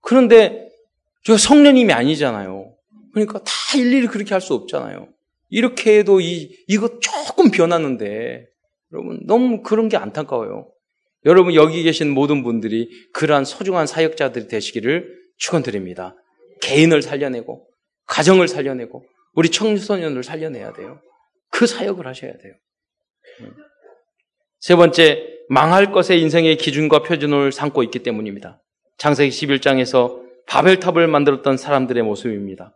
[0.00, 0.68] 그런데
[1.24, 2.74] 저 성령님이 아니잖아요.
[3.12, 5.08] 그러니까 다 일일이 그렇게 할 수 없잖아요.
[5.48, 8.46] 이렇게 해도 이, 이거 조금 변하는데,
[8.92, 10.70] 여러분, 너무 그런 게 안타까워요.
[11.24, 16.14] 여러분, 여기 계신 모든 분들이 그러한 소중한 사역자들이 되시기를 축원드립니다.
[16.60, 17.66] 개인을 살려내고,
[18.06, 21.00] 가정을 살려내고, 우리 청소년을 살려내야 돼요.
[21.50, 22.54] 그 사역을 하셔야 돼요.
[24.60, 28.62] 세 번째, 망할 것의 인생의 기준과 표준을 삼고 있기 때문입니다.
[28.98, 32.74] 창세기 11장에서 바벨탑을 만들었던 사람들의 모습입니다.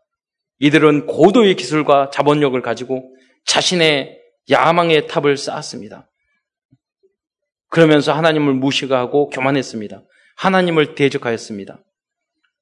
[0.62, 3.12] 이들은 고도의 기술과 자본력을 가지고
[3.46, 4.16] 자신의
[4.48, 6.08] 야망의 탑을 쌓았습니다.
[7.68, 10.04] 그러면서 하나님을 무시하고 교만했습니다.
[10.36, 11.82] 하나님을 대적하였습니다.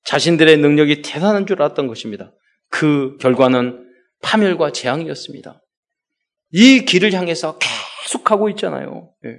[0.05, 2.33] 자신들의 능력이 대단한 줄 알았던 것입니다.
[2.71, 3.87] 그 결과는
[4.23, 5.63] 파멸과 재앙이었습니다.
[6.53, 9.13] 이 길을 향해서 계속 하고 있잖아요.
[9.27, 9.37] 예.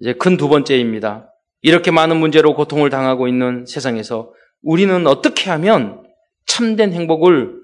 [0.00, 1.30] 이제 큰 두 번째입니다.
[1.60, 6.09] 이렇게 많은 문제로 고통을 당하고 있는 세상에서 우리는 어떻게 하면
[6.46, 7.60] 참된 행복을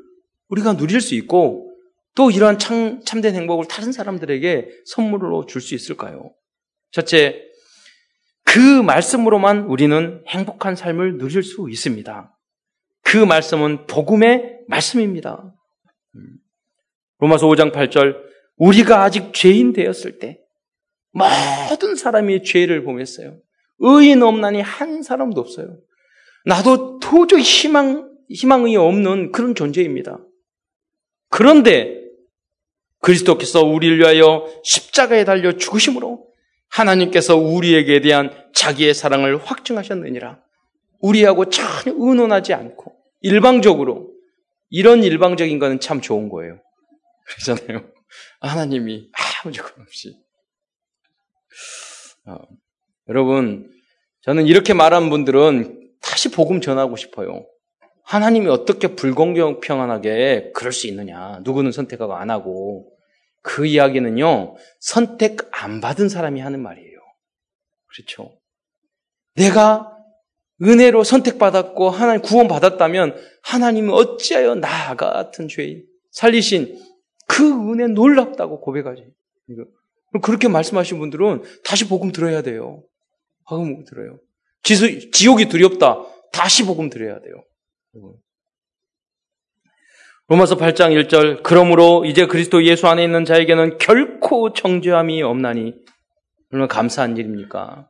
[0.48, 1.72] 우리가 누릴 수 있고
[2.14, 6.32] 또 이러한 참, 참된 행복을 다른 사람들에게 선물로 줄 수 있을까요?
[6.90, 7.42] 첫째,
[8.44, 12.32] 그 말씀으로만 우리는 행복한 삶을 누릴 수 있습니다.
[13.02, 15.54] 그 말씀은 복음의 말씀입니다.
[17.18, 18.16] 로마서 5장 8절
[18.56, 20.38] 우리가 아직 죄인 되었을 때
[21.12, 23.38] 모든 사람이 죄를 범했어요.
[23.78, 25.78] 의인 없나니 한 사람도 없어요.
[26.46, 30.18] 나도 도저히 희망, 희망이 없는 그런 존재입니다.
[31.28, 32.00] 그런데
[33.00, 36.26] 그리스도께서 우리를 위하여 십자가에 달려 죽으심으로
[36.68, 40.40] 하나님께서 우리에게 대한 자기의 사랑을 확증하셨느니라.
[41.00, 44.12] 우리하고 전혀 의논하지 않고 일방적으로
[44.70, 46.60] 이런 일방적인 거는 참 좋은 거예요.
[47.26, 47.90] 그러잖아요.
[48.40, 50.16] 하나님이 아무 조건 없이.
[52.26, 52.36] 어,
[53.08, 53.70] 여러분,
[54.22, 57.46] 저는 이렇게 말한 분들은 다시 복음 전하고 싶어요.
[58.06, 61.40] 하나님이 어떻게 불공평하게 그럴 수 있느냐.
[61.42, 62.92] 누구는 선택하고 안 하고.
[63.42, 66.98] 그 이야기는요, 선택 안 받은 사람이 하는 말이에요.
[67.86, 68.36] 그렇죠.
[69.36, 69.96] 내가
[70.62, 76.80] 은혜로 선택받았고 하나님 구원받았다면 하나님은 어찌하여 나 같은 죄인 살리신
[77.28, 79.06] 그 은혜 놀랍다고 고백하지.
[80.22, 82.82] 그렇게 말씀하신 분들은 다시 복음 들어야 돼요.
[83.48, 84.18] 복음 들어요.
[85.12, 86.04] 지옥이 두렵다.
[86.32, 87.44] 다시 복음 들어야 돼요.
[90.28, 95.74] 로마서 8장 1절 그러므로 이제 그리스도 예수 안에 있는 자에게는 결코 정죄함이 없나니
[96.52, 97.88] 얼마나 감사한 일입니까?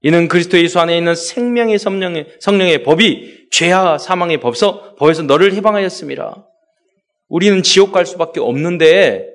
[0.00, 6.46] 이는 그리스도 예수 안에 있는 생명의 성령의, 성령의 법이 죄와 사망의 법서, 법에서 너를 해방하였습니다.
[7.28, 9.28] 우리는 지옥 갈 수밖에 없는데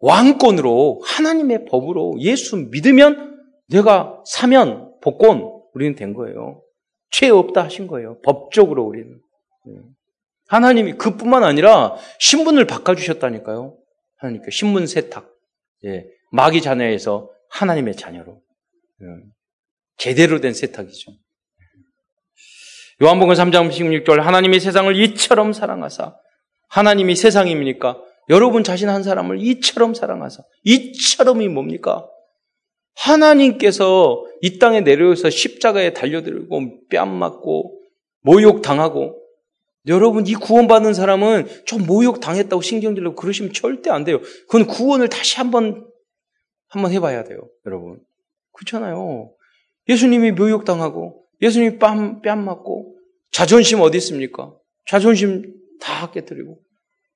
[0.00, 6.62] 왕권으로 하나님의 법으로 예수 믿으면 내가 사면 복권 우리는 된 거예요.
[7.10, 8.20] 죄 없다 하신 거예요.
[8.22, 9.20] 법적으로 우리는.
[9.66, 9.74] 네.
[10.48, 13.76] 하나님이 그뿐만 아니라 신분을 바꿔주셨다니까요.
[14.18, 15.28] 하나님께 신분 세탁.
[15.84, 16.06] 예.
[16.32, 18.40] 마귀 자녀에서 하나님의 자녀로.
[19.02, 19.06] 예.
[19.98, 21.12] 제대로 된 세탁이죠.
[23.02, 26.16] 요한복음 3장 16절 하나님이 세상을 이처럼 사랑하사
[26.68, 28.00] 하나님이 세상입니까?
[28.30, 32.08] 여러분 자신 한 사람을 이처럼 사랑하사 이처럼이 뭡니까?
[32.96, 37.80] 하나님께서 이 땅에 내려오서 십자가에 달려들고 뺨 맞고
[38.22, 39.22] 모욕 당하고
[39.86, 44.20] 여러분 이 구원받는 사람은 좀 모욕 당했다고 신경질내고 그러시면 절대 안 돼요.
[44.48, 45.86] 그건 구원을 다시 한번
[46.68, 48.00] 한번 해봐야 돼요, 여러분.
[48.52, 49.32] 그렇잖아요.
[49.88, 52.96] 예수님이 모욕 당하고 예수님이 뺨, 뺨 맞고
[53.30, 54.52] 자존심 어디 있습니까?
[54.86, 56.58] 자존심 다 깨뜨리고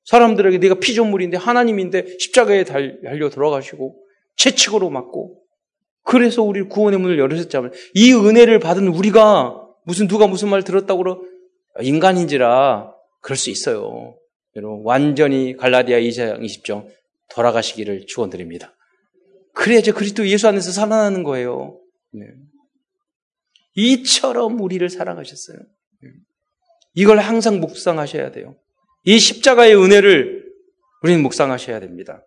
[0.04, 3.96] 사람들에게 내가 피조물인데 하나님인데 십자가에 달려 들어가시고
[4.36, 5.40] 채찍으로 맞고
[6.02, 7.72] 그래서 우리 구원의 문을 열으셨잖아요.
[7.94, 11.22] 이 은혜를 받은 우리가 무슨 누가 무슨 말 들었다고 그러
[11.80, 14.16] 인간인지라 그럴 수 있어요.
[14.56, 16.88] 여러분 완전히 갈라디아 2장 20절
[17.30, 18.74] 돌아가시기를 축원드립니다.
[19.54, 21.78] 그래야죠 그리스도 예수 안에서 살아나는 거예요.
[22.12, 22.26] 네.
[23.74, 25.58] 이처럼 우리를 사랑하셨어요.
[26.94, 28.56] 이걸 항상 묵상하셔야 돼요.
[29.04, 30.44] 이 십자가의 은혜를
[31.02, 32.24] 우리는 묵상하셔야 됩니다.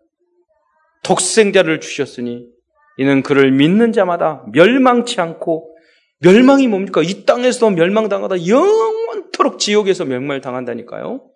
[1.03, 2.47] 독생자를 주셨으니
[2.97, 5.75] 이는 그를 믿는 자마다 멸망치 않고
[6.19, 7.01] 멸망이 뭡니까?
[7.03, 11.29] 이 땅에서 멸망당하다 영원토록 지옥에서 멸망당한다니까요.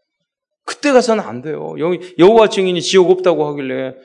[0.65, 1.75] 그때 가서는 안 돼요.
[2.19, 3.95] 여호와 증인이 지옥 없다고 하길래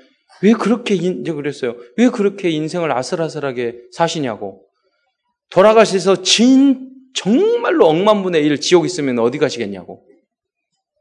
[0.43, 1.77] 왜 그렇게 이제 그랬어요?
[1.97, 4.67] 왜 그렇게 인생을 아슬아슬하게 사시냐고.
[5.51, 10.05] 돌아가셔서 진 정말로 억만분의 일 지옥 있으면 어디 가시겠냐고.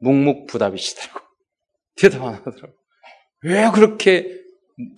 [0.01, 1.19] 묵묵부답이시더라고.
[1.95, 2.73] 대답 안 하더라고.
[3.43, 4.39] 왜 그렇게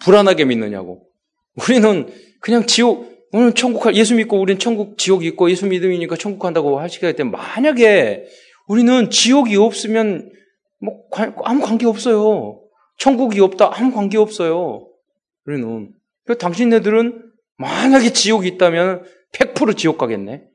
[0.02, 1.08] 불안하게 믿느냐고.
[1.56, 6.80] 우리는 그냥 지옥, 오늘 천국, 예수 믿고 우리는 천국, 지옥이 있고 예수 믿음이니까 천국 간다고
[6.80, 8.26] 하시게 되면 만약에
[8.68, 10.32] 우리는 지옥이 없으면
[10.80, 11.04] 뭐
[11.44, 12.62] 아무 관계 없어요.
[12.98, 14.88] 천국이 없다 아무 관계 없어요.
[15.46, 15.94] 우리는.
[16.40, 20.48] 당신네들은 만약에 지옥이 있다면 100% 지옥 가겠네.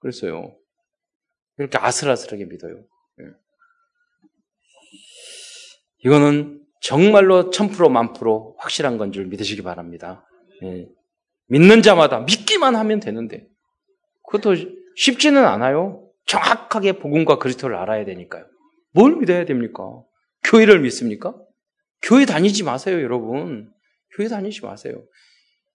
[0.00, 0.56] 그랬어요.
[1.58, 2.76] 이렇게 아슬아슬하게 믿어요.
[3.20, 3.24] 예.
[6.04, 10.25] 이거는 정말로 1000% 만프로 확실한 건 줄 믿으시기 바랍니다.
[10.64, 10.88] 예.
[11.48, 13.46] 믿는 자마다 믿기만 하면 되는데
[14.24, 14.56] 그것도
[14.96, 16.02] 쉽지는 않아요.
[16.26, 18.44] 정확하게 복음과 그리스도를 알아야 되니까요.
[18.92, 20.02] 뭘 믿어야 됩니까?
[20.44, 21.34] 교회를 믿습니까?
[22.02, 23.70] 교회 다니지 마세요, 여러분.
[24.16, 25.02] 교회 다니지 마세요.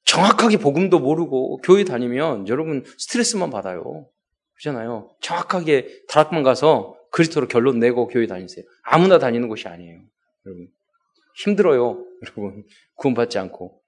[0.05, 4.07] 정확하게 복음도 모르고 교회 다니면 여러분 스트레스만 받아요.
[4.55, 5.09] 그렇잖아요.
[5.21, 8.65] 정확하게 다락방 가서 그리스도로 결론 내고 교회 다니세요.
[8.83, 9.99] 아무나 다니는 곳이 아니에요.
[10.45, 10.67] 여러분.
[11.43, 12.03] 힘들어요.
[12.23, 12.63] 여러분.
[12.95, 13.80] 구원받지 않고.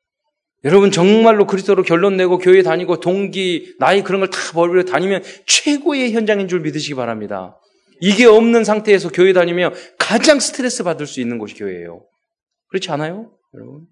[0.65, 6.13] 여러분 정말로 그리스도로 결론 내고 교회 다니고 동기, 나이 그런 걸 다 버리고 다니면 최고의
[6.13, 7.59] 현장인 줄 믿으시기 바랍니다.
[7.99, 12.05] 이게 없는 상태에서 교회 다니면 가장 스트레스 받을 수 있는 곳이 교회예요.
[12.67, 13.31] 그렇지 않아요?
[13.53, 13.85] 여러분?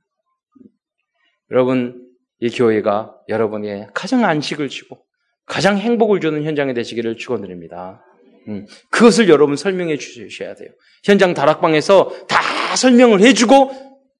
[1.51, 2.07] 여러분,
[2.39, 5.03] 이 교회가 여러분의 가장 안식을 주고
[5.45, 8.03] 가장 행복을 주는 현장이 되시기를 축원드립니다.
[8.47, 10.69] 음, 그것을 여러분 설명해 주셔야 돼요.
[11.03, 13.71] 현장 다락방에서 다 설명을 해주고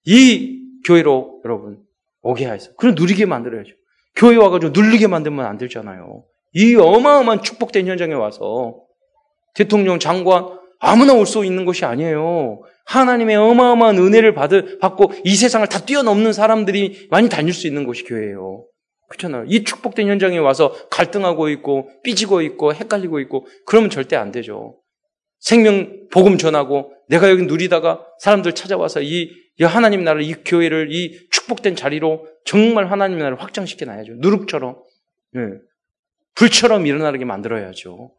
[0.06, 1.80] 이 교회로 여러분
[2.22, 3.72] 오게 하여서 그럼 누리게 만들어야죠.
[4.16, 6.24] 교회 와가지고 누르게 만들면 안 되잖아요.
[6.54, 8.82] 이 어마어마한 축복된 현장에 와서
[9.56, 12.62] 대통령, 장관 아무나 올 수 있는 것이 아니에요.
[12.86, 18.04] 하나님의 어마어마한 은혜를 받을, 받고 이 세상을 다 뛰어넘는 사람들이 많이 다닐 수 있는 곳이
[18.04, 18.66] 교회예요.
[19.08, 19.46] 그렇잖아요.
[19.48, 24.81] 이 축복된 현장에 와서 갈등하고 있고 삐지고 있고 헷갈리고 있고 그러면 절대 안 되죠.
[25.42, 31.28] 생명 복음 전하고 내가 여기 누리다가 사람들 찾아와서 이, 이 하나님 나라를 이 교회를 이
[31.32, 34.14] 축복된 자리로 정말 하나님 나라를 확장시켜 놔야죠.
[34.20, 34.78] 누룩처럼
[35.34, 35.42] 네.
[36.36, 38.16] 불처럼 일어나게 만들어야죠.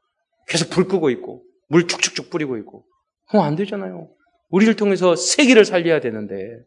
[0.48, 2.84] 계속 불 끄고 있고 물 쭉쭉쭉 뿌리고 있고
[3.28, 4.10] 그럼 안 되잖아요.
[4.50, 6.58] 우리를 통해서 세계를 살려야 되는데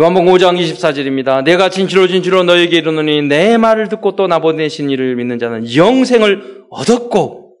[0.00, 1.42] 요한복음 5장 24절입니다.
[1.42, 6.66] 내가 진실로 진실로 너에게 이르노니 내 말을 듣고 또 나 보내신 이를 믿는 자는 영생을
[6.70, 7.56] 얻었고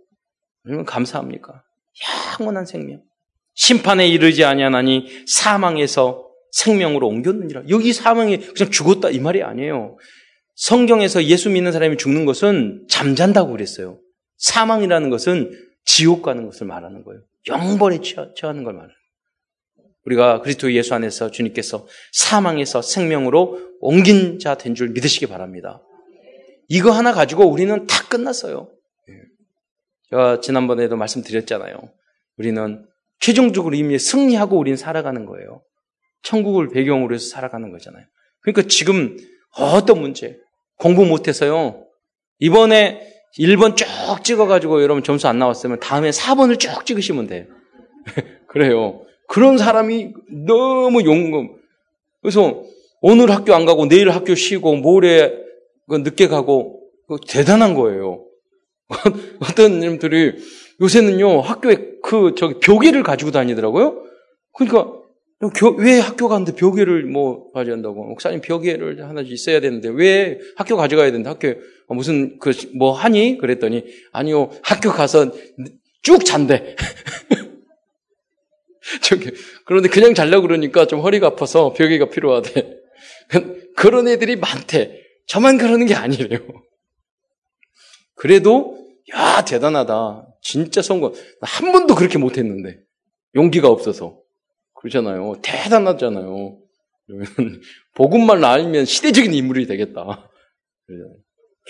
[0.86, 1.62] 감사합니까?
[2.38, 3.00] 영원한 생명.
[3.54, 7.62] 심판에 이르지 아니하나니 사망에서 생명으로 옮겼느니라.
[7.70, 9.96] 여기 사망이 그냥 죽었다 이 말이 아니에요.
[10.54, 13.98] 성경에서 예수 믿는 사람이 죽는 것은 잠잔다고 그랬어요.
[14.36, 15.50] 사망이라는 것은
[15.84, 17.20] 지옥 가는 것을 말하는 거예요.
[17.48, 17.98] 영벌에
[18.36, 18.97] 처하는 걸 거예요.
[20.06, 25.82] 우리가 그리스도 예수 안에서 주님께서 사망에서 생명으로 옮긴 자 된 줄 믿으시기 바랍니다.
[26.68, 28.70] 이거 하나 가지고 우리는 다 끝났어요.
[29.08, 29.14] 예.
[30.10, 31.76] 제가 지난번에도 말씀드렸잖아요.
[32.36, 32.86] 우리는
[33.20, 35.62] 최종적으로 이미 승리하고 우리는 살아가는 거예요.
[36.22, 38.04] 천국을 배경으로 해서 살아가는 거잖아요.
[38.40, 39.16] 그러니까 지금
[39.56, 40.38] 어떤 문제,
[40.76, 41.84] 공부 못해서요.
[42.38, 43.86] 이번에 1번 쭉
[44.24, 47.46] 찍어가지고 여러분 점수 안 나왔으면 다음에 4번을 쭉 찍으시면 돼요.
[48.48, 49.04] 그래요.
[49.28, 50.12] 그런 사람이
[50.46, 51.50] 너무 용금.
[52.22, 52.64] 그래서
[53.00, 55.32] 오늘 학교 안 가고 내일 학교 쉬고 모레
[55.88, 56.80] 그 늦게 가고
[57.28, 58.24] 대단한 거예요.
[59.40, 60.32] 어떤 사람들이
[60.80, 64.02] 요새는요 학교에 그 저기 벽에를 가지고 다니더라고요.
[64.54, 64.92] 그러니까
[65.76, 71.28] 왜 학교 가는데 벽에를 뭐 가져간다고 목사님 벽에를 하나씩 있어야 되는데 왜 학교 가져가야 되는데
[71.28, 75.30] 학교에 무슨 그 뭐 하니 그랬더니 아니요 학교 가서
[76.02, 76.74] 쭉 잔대.
[79.02, 79.30] 저기,
[79.64, 82.78] 그런데 그냥 잘려고 그러니까 좀 허리가 아파서 벽에가 필요하대.
[83.76, 85.02] 그런 애들이 많대.
[85.26, 86.40] 저만 그러는 게 아니래요.
[88.14, 88.78] 그래도,
[89.14, 90.26] 야, 대단하다.
[90.42, 91.12] 진짜 성공.
[91.40, 92.80] 한 번도 그렇게 못했는데.
[93.34, 94.20] 용기가 없어서.
[94.74, 95.40] 그러잖아요.
[95.42, 96.58] 대단하잖아요.
[97.94, 100.30] 복음만 알면 시대적인 인물이 되겠다.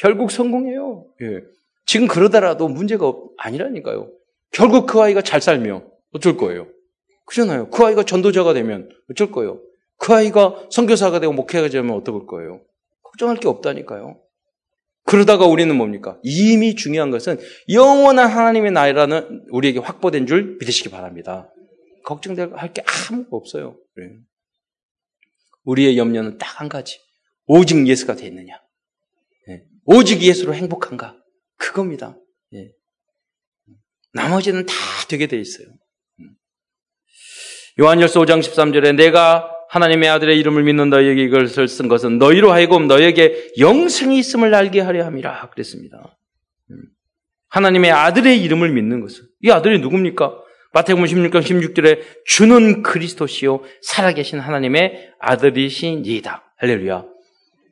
[0.00, 1.07] 결국 성공해요.
[1.22, 1.40] 예.
[1.87, 4.12] 지금 그러더라도 문제가 아니라니까요.
[4.52, 6.68] 결국 그 아이가 잘 살면 어쩔 거예요.
[7.29, 7.71] 그잖아요.
[7.71, 9.61] 그 아이가 전도자가 되면 어쩔 거예요?
[9.99, 12.61] 그 아이가 선교사가 되고 목회가 되면 어떨 거예요?
[13.03, 14.21] 걱정할 게 없다니까요.
[15.05, 16.19] 그러다가 우리는 뭡니까?
[16.23, 17.38] 이미 중요한 것은
[17.71, 21.51] 영원한 하나님의 나라는 우리에게 확보된 줄 믿으시기 바랍니다.
[22.05, 23.77] 걱정될 게 아무것도 없어요.
[25.64, 26.99] 우리의 염려는 딱 한 가지.
[27.47, 28.61] 오직 예수가 되느냐.
[29.49, 29.62] 예.
[29.85, 31.17] 오직 예수로 행복한가.
[31.57, 32.19] 그겁니다.
[32.53, 32.73] 예.
[34.12, 34.75] 나머지는 다
[35.09, 35.69] 되게 돼 있어요.
[37.81, 43.53] 요한일서 5장 13절에 내가 하나님의 아들의 이름을 믿는 너에게 이것을 쓴 것은 너희로 하여금 너에게
[43.59, 46.19] 영생이 있음을 알게 하려 함이라 그랬습니다.
[46.71, 46.83] 음.
[47.49, 50.43] 하나님의 아들의 이름을 믿는 것은 이 아들이 누굽니까?
[50.73, 56.55] 마태복음 16장 16절에 주는 그리스도시요 살아계신 하나님의 아들이신이다.
[56.57, 57.05] 할렐루야.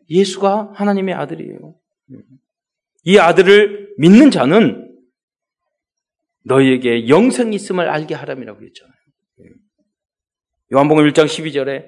[0.08, 1.74] 예수가 하나님의 아들이에요.
[2.12, 2.22] 음.
[3.04, 4.88] 이 아들을 믿는 자는
[6.44, 8.95] 너희에게 영생이 있음을 알게 하람이라고 했잖아요.
[10.72, 11.84] 요한복음 1장 12절에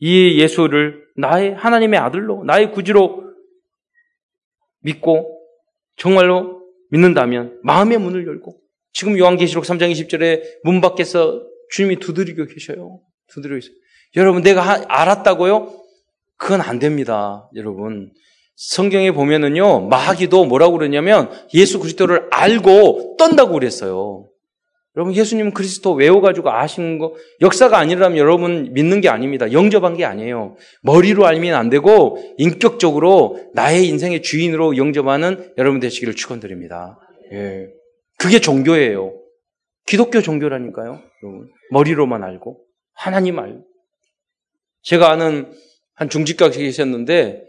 [0.00, 3.24] 이 예수를 나의 하나님의 아들로 나의 구주로
[4.80, 5.38] 믿고
[5.96, 8.58] 정말로 믿는다면 마음의 문을 열고
[8.92, 13.00] 지금 요한계시록 3장 20절에 문 밖에서 주님이 두드리고 계셔요.
[13.28, 13.74] 두드리고 있어요.
[14.16, 15.84] 여러분 내가 알았다고요?
[16.36, 17.48] 그건 안 됩니다.
[17.54, 18.12] 여러분
[18.56, 24.27] 성경에 보면은요 마귀도 뭐라고 그러냐면 예수 그리스도를 알고 떤다고 그랬어요.
[24.98, 29.52] 여러분 예수님은 그리스도 외워가지고 아시는 거 역사가 아니라면 여러분 믿는 게 아닙니다.
[29.52, 30.56] 영접한 게 아니에요.
[30.82, 36.98] 머리로 알면 안 되고 인격적으로 나의 인생의 주인으로 영접하는 여러분 되시기를 축원드립니다.
[37.32, 37.68] 예,
[38.18, 39.14] 그게 종교예요.
[39.86, 41.00] 기독교 종교라니까요.
[41.22, 42.60] 여러분 머리로만 알고
[42.92, 43.64] 하나님 알고
[44.82, 45.52] 제가 아는
[45.94, 47.44] 한 중직가 계셨는데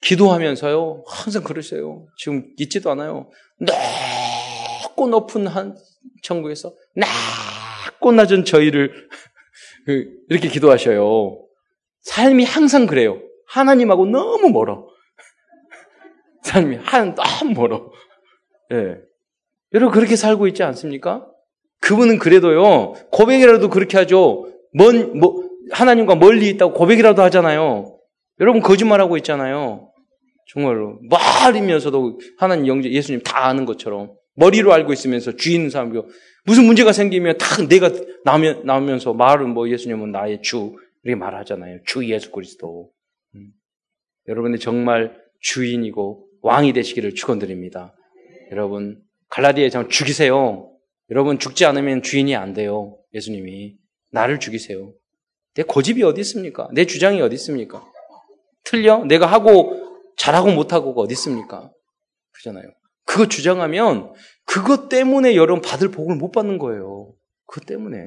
[0.00, 2.06] 기도하면서요 항상 그러세요.
[2.16, 3.28] 지금 있지도 않아요.
[3.58, 5.76] 높고 높은 한
[6.22, 9.08] 천국에서 낮고 낮은 저희를
[9.86, 11.38] 그 이렇게 기도하셔요.
[12.02, 13.20] 삶이 항상 그래요.
[13.48, 14.88] 하나님하고 너무 멀어.
[16.42, 17.90] 삶이 한 너무 멀어.
[18.72, 18.96] 예.
[19.74, 21.26] 여러분 그렇게 살고 있지 않습니까?
[21.80, 24.50] 그분은 그래도요, 고백이라도 그렇게 하죠.
[24.72, 27.96] 먼, 뭐, 하나님과 멀리 있다고 고백이라도 하잖아요.
[28.40, 29.90] 여러분 거짓말하고 있잖아요.
[30.48, 30.98] 정말로.
[31.08, 34.14] 말이면서도 하나님 영제, 예수님 다 아는 것처럼.
[34.36, 36.08] 머리로 알고 있으면서 주인 사람이고,
[36.44, 37.90] 무슨 문제가 생기면 다 내가
[38.24, 41.80] 나오면, 나오면서 말은 뭐 예수님은 나의 주, 이렇게 말하잖아요.
[41.86, 42.90] 주 예수 그리스도.
[43.34, 43.50] 음.
[44.28, 47.94] 여러분이 정말 주인이고 왕이 되시기를 축원드립니다.
[48.52, 50.72] 여러분, 갈라디아에 정 죽이세요.
[51.10, 52.98] 여러분 죽지 않으면 주인이 안 돼요.
[53.14, 53.76] 예수님이.
[54.10, 54.92] 나를 죽이세요.
[55.54, 56.68] 내 고집이 어디 있습니까?
[56.72, 57.84] 내 주장이 어디 있습니까?
[58.64, 59.04] 틀려?
[59.04, 61.70] 내가 하고 잘하고 못하고가 어디 있습니까?
[62.32, 62.64] 그잖아요.
[63.06, 64.12] 그거 주장하면
[64.44, 67.14] 그것 때문에 여러분 받을 복을 못 받는 거예요.
[67.46, 68.06] 그것 때문에.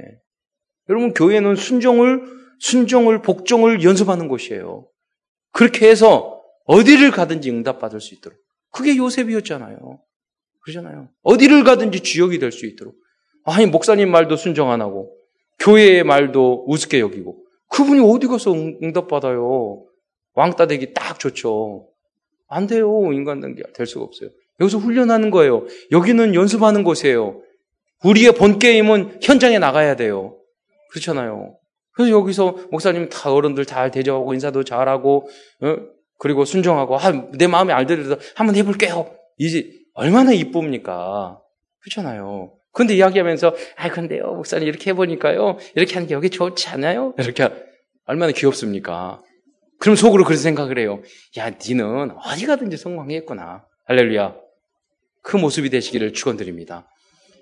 [0.90, 2.24] 여러분 교회는 순종을
[2.60, 4.88] 순종을 복종을 연습하는 곳이에요.
[5.52, 8.38] 그렇게 해서 어디를 가든지 응답받을 수 있도록.
[8.72, 10.00] 그게 요셉이었잖아요.
[10.62, 11.10] 그러잖아요.
[11.24, 12.96] 어디를 가든지 주역이 될 수 있도록.
[13.46, 15.16] 아니, 목사님 말도 순정 안 하고,
[15.60, 19.86] 교회의 말도 우습게 여기고, 그분이 어디 가서 응답받아요?
[20.34, 21.88] 왕따 되기 딱 좋죠.
[22.48, 23.12] 안 돼요.
[23.14, 24.30] 인간 단계 될 수가 없어요.
[24.60, 25.66] 여기서 훈련하는 거예요.
[25.92, 27.42] 여기는 연습하는 곳이에요.
[28.04, 30.38] 우리의 본 게임은 현장에 나가야 돼요.
[30.92, 31.58] 그렇잖아요.
[31.94, 35.30] 그래서 여기서 목사님 다 어른들 잘 대접하고 인사도 잘하고
[35.62, 35.78] 어?
[36.18, 39.14] 그리고 순종하고 아, 내 마음에 알더라도 한번 해볼게요.
[39.38, 41.40] 이제 얼마나 이쁩니까?
[41.82, 42.54] 그렇잖아요.
[42.72, 47.14] 근데 이야기하면서, 아, 근데요, 목사님 이렇게 해보니까요, 이렇게 하는 게 여기 좋지 않아요?
[47.18, 47.50] 이렇게,
[48.06, 49.22] 얼마나 귀엽습니까?
[49.80, 51.02] 그럼 속으로 그런 생각을 해요.
[51.38, 53.66] 야, 니는 어디 가든지 성공했구나.
[53.86, 54.36] 할렐루야.
[55.22, 56.88] 그 모습이 되시기를 축원드립니다.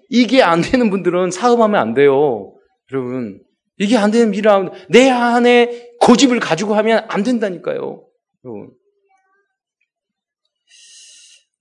[0.09, 2.53] 이게 안 되는 분들은 사업하면 안 돼요.
[2.91, 3.41] 여러분,
[3.78, 8.03] 이게 안 되는 일을 내 안에 고집을 가지고 하면 안 된다니까요.
[8.45, 8.71] 여러분.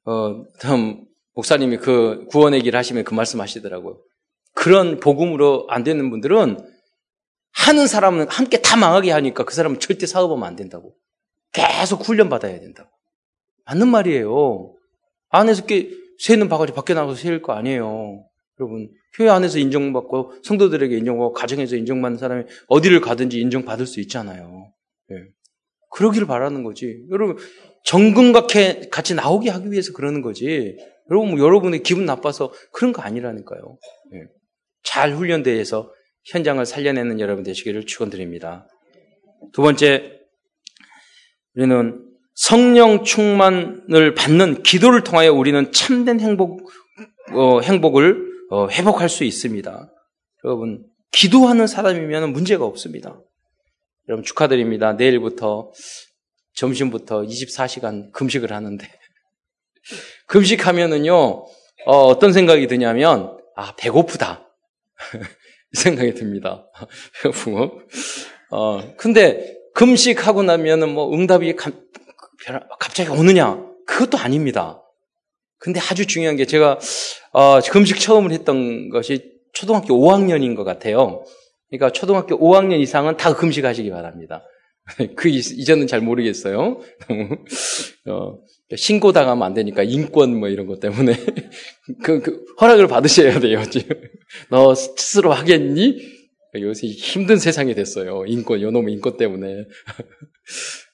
[0.05, 1.05] 어, 다음
[1.35, 4.01] 목사님이 그 구원의 길 하시면 그 말씀 하시더라고요.
[4.55, 6.57] 그런 복음으로 안 되는 분들은
[7.53, 10.95] 하는 사람은 함께 다 망하게 하니까 그 사람은 절대 사업하면 안 된다고.
[11.53, 12.91] 계속 훈련 받아야 된다고.
[13.65, 14.75] 맞는 말이에요.
[15.29, 18.25] 안에서 깨, 새는 바가지 밖에 나가서 새일 거 아니에요.
[18.59, 24.73] 여러분, 교회 안에서 인정받고 성도들에게 인정받고 가정에서 인정받는 사람이 어디를 가든지 인정받을 수 있잖아요.
[25.09, 25.17] 네.
[25.91, 27.05] 그러기를 바라는 거지.
[27.11, 27.37] 여러분,
[27.85, 28.47] 정금과
[28.91, 30.77] 같이 나오게 하기 위해서 그러는 거지.
[31.11, 33.79] 여러분, 뭐 여러분의 기분 나빠서 그런 거 아니라니까요.
[34.13, 34.21] 네.
[34.83, 35.93] 잘 훈련돼서
[36.25, 38.67] 현장을 살려내는 여러분 되시기를 축원드립니다.
[39.53, 40.21] 두 번째,
[41.55, 42.06] 우리는
[42.37, 46.71] 성령 충만을 받는 기도를 통하여 우리는 참된 행복,
[47.33, 49.93] 어, 행복을 어, 회복할 수 있습니다.
[50.45, 53.19] 여러분, 기도하는 사람이면 문제가 없습니다.
[54.09, 54.93] 여러분 축하드립니다.
[54.93, 55.73] 내일부터
[56.55, 58.87] 점심부터 24시간 금식을 하는데
[60.29, 61.47] 금식하면은요
[61.87, 64.49] 어, 떤 생각이 드냐면 아 배고프다
[65.73, 66.71] 생각이 듭니다.
[67.33, 67.73] 붕어.
[68.51, 71.71] 어 근데 금식하고 나면은 뭐 응답이 가,
[72.79, 74.83] 갑자기 오느냐 그것도 아닙니다.
[75.59, 76.79] 근데 아주 중요한 게 제가
[77.33, 81.25] 어, 금식 처음을 했던 것이 초등학교 5학년인 것 같아요.
[81.71, 84.45] 그러니까 초등학교 5학년 이상은 다 금식하시기 바랍니다.
[85.17, 86.81] 그 이전은 잘 모르겠어요.
[88.09, 88.39] 어,
[88.77, 91.17] 신고 당하면 안 되니까 인권 뭐 이런 것 때문에
[92.05, 93.63] 그, 그 허락을 받으셔야 돼요.
[93.69, 94.01] 지금
[94.51, 96.17] 너 스스로 하겠니?
[96.61, 98.25] 요새 힘든 세상이 됐어요.
[98.27, 99.65] 인권, 요놈의 인권 때문에.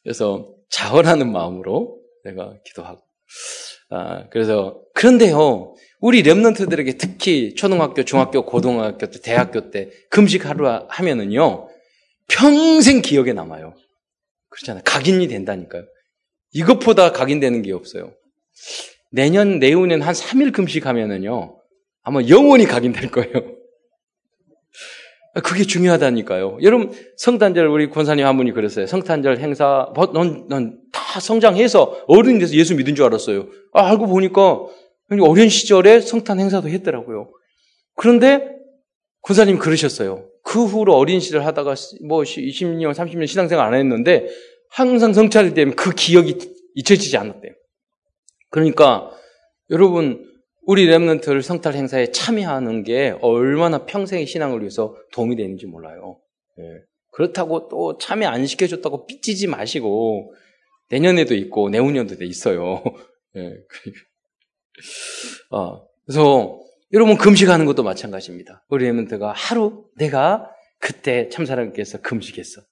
[0.03, 3.01] 그래서 자원하는 마음으로 내가 기도하고.
[3.91, 5.75] 아, 그래서 그런데요.
[6.01, 11.69] 우리 랩런트들에게 특히 초등학교, 중학교, 고등학교 때, 대학교 때 금식 하루 하면은요,
[12.29, 13.75] 평생 기억에 남아요.
[14.49, 14.83] 그렇잖아요.
[14.85, 15.85] 각인이 된다니까요.
[16.53, 18.15] 이것보다 각인되는 게 없어요.
[19.11, 21.59] 내년, 내후년 한 3일 금식하면은요,
[22.03, 23.62] 아마 영원히 각인될 거예요.
[25.41, 26.59] 그게 중요하다니까요.
[26.63, 28.87] 여러분, 성탄절 우리 권사님 한 분이 그랬어요.
[28.87, 33.49] 성탄절 행사, 넌, 넌 다 성장해서 어른이 돼서 예수 믿은 줄 알았어요.
[33.73, 34.61] 아, 알고 보니까
[35.21, 37.31] 어린 시절에 성탄 행사도 했더라고요.
[37.97, 38.57] 그런데
[39.21, 40.29] 군사님 그러셨어요.
[40.43, 41.75] 그 후로 어린 시절 하다가
[42.07, 44.27] 뭐 20년, 30년 신앙생활 안 했는데
[44.71, 46.39] 항상 성찰이 되면 그 기억이
[46.75, 47.53] 잊혀지지 않았대요.
[48.51, 49.11] 그러니까
[49.71, 50.32] 여러분
[50.65, 56.21] 우리 랩런트를 성탈 행사에 참여하는 게 얼마나 평생의 신앙을 위해서 도움이 되는지 몰라요.
[56.59, 56.63] 예.
[57.11, 60.35] 그렇다고 또 참여 안 시켜줬다고 삐지지 마시고
[60.89, 62.83] 내년에도 있고 내후년도 있어요.
[63.37, 63.53] 예.
[65.51, 66.61] 어, 그래서
[66.93, 68.65] 여러분 금식하는 것도 마찬가지입니다.
[68.69, 72.63] 우리 레몬트가 하루 내가 그때 참사랑께서 금식했어.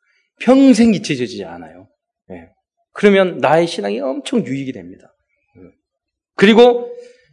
[0.41, 1.89] 평생 잊혀지지 않아요.
[2.29, 2.49] 네.
[2.93, 5.15] 그러면 나의 신앙이 엄청 유익이 됩니다.
[6.35, 6.91] 그리고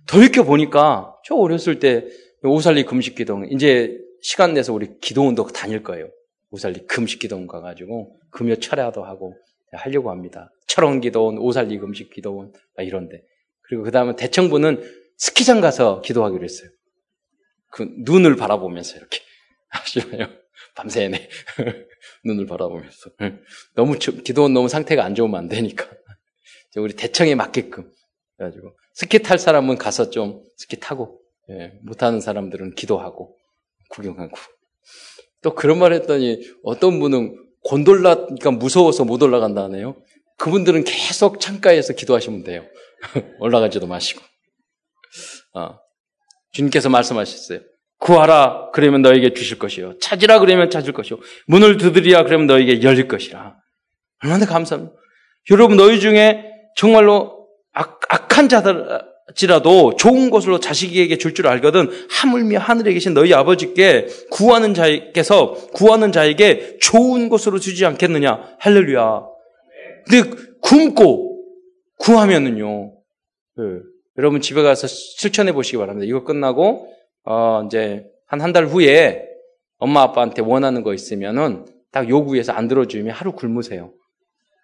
[0.08, 2.06] 돌이켜 보니까 저 어렸을 때
[2.44, 6.10] 오살리 금식기동 이제 시간 내서 우리 기도원도 다닐 거예요.
[6.50, 9.36] 오살리 금식기도원 가가지고 금요 철야도 하고
[9.74, 10.52] 하려고 합니다.
[10.68, 13.22] 철원기도원, 오살리 금식기도원 이런데
[13.62, 14.82] 그리고 그 다음에 대청부는
[15.18, 16.70] 스키장 가서 기도하기로 했어요.
[17.70, 19.20] 그 눈을 바라보면서 이렇게
[19.70, 20.30] 하시나요?
[20.76, 21.30] 밤새네
[22.24, 23.12] 눈을 바라보면서
[23.76, 25.90] 너무 기도원 너무 상태가 안 좋으면 안 되니까
[26.78, 27.92] 우리 대청에 맞게끔
[28.38, 31.22] 그래가지고 스키 탈 사람은 가서 좀 스키 타고
[31.52, 33.38] 예, 못하는 사람들은 기도하고
[33.90, 34.36] 구경하고
[35.44, 39.98] 또 그런 말 했더니 어떤 분은 곤돌라니까 무서워서 못 올라간다네요.
[40.40, 42.66] 그분들은 계속 창가에서 기도하시면 돼요.
[43.40, 44.24] 올라가지도 마시고.
[45.54, 45.78] 어.
[46.54, 47.60] 주님께서 말씀하셨어요.
[48.00, 50.00] 구하라 그러면 너에게 주실 것이요.
[50.00, 51.20] 찾으라 그러면 찾을 것이요.
[51.46, 53.58] 문을 두드리라 그러면 너에게 열릴 것이라.
[54.24, 54.96] 얼마나 감사합니다.
[55.52, 57.37] 여러분 너희 중에 정말로
[57.78, 64.74] 악, 악한 자들지라도 좋은 것으로 자식에게 줄 줄 알거든 하물며 하늘에 계신 너희 아버지께 구하는
[64.74, 68.56] 자께서 구하는 자에게 좋은 것으로 주지 않겠느냐.
[68.60, 69.24] 할렐루야.
[70.10, 70.30] 근데
[70.62, 71.44] 굶고
[72.00, 72.94] 구하면은요.
[73.58, 73.64] 네.
[74.18, 76.06] 여러분 집에 가서 실천해 보시기 바랍니다.
[76.08, 76.92] 이거 끝나고
[77.26, 79.24] 어 이제 한 한 달 후에
[79.78, 83.94] 엄마 아빠한테 원하는 거 있으면은 딱 요구해서 안 들어주면 하루 굶으세요.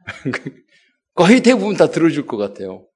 [1.16, 2.88] 거의 대부분 다 들어줄 것 같아요.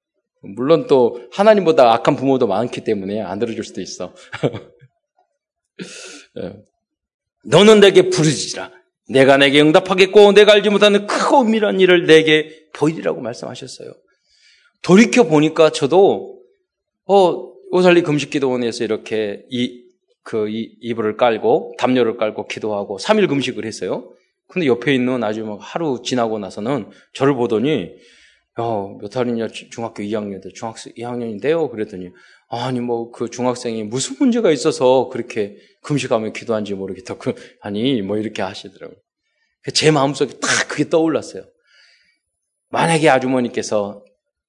[0.42, 4.14] 물론 또 하나님보다 악한 부모도 많기 때문에 안 들어줄 수도 있어.
[6.42, 6.54] 예.
[7.46, 8.72] 너는 내게 부르짖으라.
[9.10, 13.94] 내가 내게 응답하겠고 내가 알지 못하는 크고 은밀한 일을 내게 보이리라고 말씀하셨어요.
[14.82, 16.42] 돌이켜 보니까 저도
[17.06, 19.88] 어 오살리 금식기도원에서 이렇게 이
[20.28, 24.12] 그 이불을 깔고 담요를 깔고 기도하고 3일 금식을 했어요.
[24.50, 27.92] 근데 옆에 있는 아주 막 하루 지나고 나서는 저를 보더니
[28.58, 31.70] 어, 몇 살이냐 중학교 2학년 때 중학생 2학년인데요.
[31.70, 32.10] 그랬더니
[32.50, 37.18] 아니 뭐 그 중학생이 무슨 문제가 있어서 그렇게 금식하며 기도한지 모르겠다.
[37.18, 38.98] 그 아니 뭐 이렇게 하시더라고요.
[39.62, 41.44] 그제 마음속에 딱 그게 떠올랐어요.
[42.70, 44.04] 만약에 아주머니께서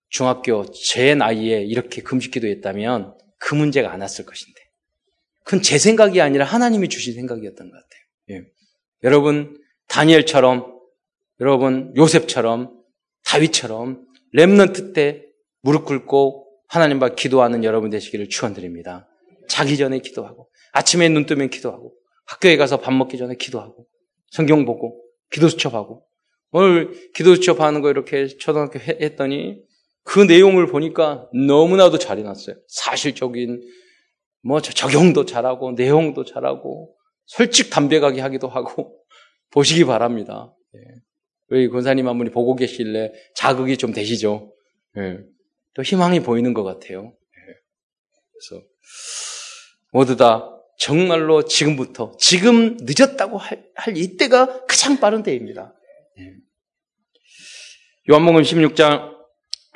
[0.08, 4.60] 중학교 제 나이에 이렇게 금식 기도했다면 그 문제가 안 왔을 것인데.
[5.44, 8.00] 그건 제 생각이 아니라 하나님이 주신 생각이었던 것 같아요.
[8.30, 8.46] 예.
[9.02, 10.78] 여러분 다니엘처럼
[11.40, 12.77] 여러분 요셉처럼
[13.24, 15.24] 다윗처럼 렘넌트 때
[15.62, 19.08] 무릎 꿇고 하나님 과 기도하는 여러분 되시기를 축원드립니다.
[19.48, 21.94] 자기 전에 기도하고 아침에 눈 뜨면 기도하고
[22.26, 23.86] 학교에 가서 밥 먹기 전에 기도하고
[24.30, 26.04] 성경 보고 기도 수첩하고
[26.50, 29.60] 오늘 기도 수첩하는 거 이렇게 초등학교 했더니
[30.04, 32.56] 그 내용을 보니까 너무나도 잘 해놨어요.
[32.68, 33.60] 사실적인
[34.42, 36.94] 뭐 적용도 잘하고 내용도 잘하고
[37.26, 38.96] 솔직 담백하게 하기도 하고
[39.52, 40.54] 보시기 바랍니다.
[41.52, 41.56] 예.
[41.56, 44.52] 우리 권사님 한 분이 보고 계실래 자극이 좀 되시죠?
[44.96, 45.18] 예.
[45.74, 47.12] 또 희망이 보이는 것 같아요.
[47.36, 47.54] 예.
[48.32, 48.64] 그래서
[49.92, 55.74] 모두 다 정말로 지금부터 지금 늦었다고 할, 할 이때가 가장 빠른 때입니다.
[56.18, 56.34] 예.
[58.10, 59.18] 요한복음 16장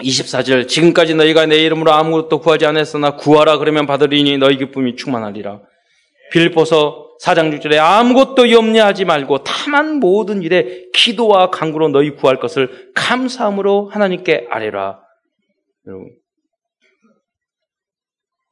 [0.01, 5.62] 24절 지금까지 너희가 내 이름으로 아무것도 구하지 않았으나 구하라 그러면 받으리니 너희 기쁨이 충만하리라.
[6.33, 13.91] 빌보서 4장 6절에 아무것도 염려하지 말고 다만 모든 일에 기도와 간구로 너희 구할 것을 감사함으로
[13.91, 15.01] 하나님께 아뢰라.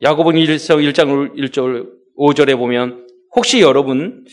[0.02, 4.24] 야고본 1서 1장 1절 5절에 보면 혹시 여러분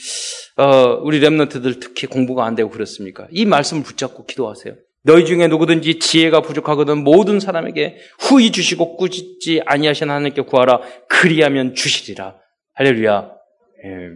[0.57, 3.27] 어, 우리 렘넌트들 특히 공부가 안 되고 그렇습니까?
[3.31, 4.75] 이 말씀을 붙잡고 기도하세요.
[5.03, 12.35] 너희 중에 누구든지 지혜가 부족하거든 모든 사람에게 후히 주시고 꾸짖지 아니하신 하나님께 구하라 그리하면 주시리라.
[12.73, 13.36] 할렐루야.
[13.85, 14.09] 예.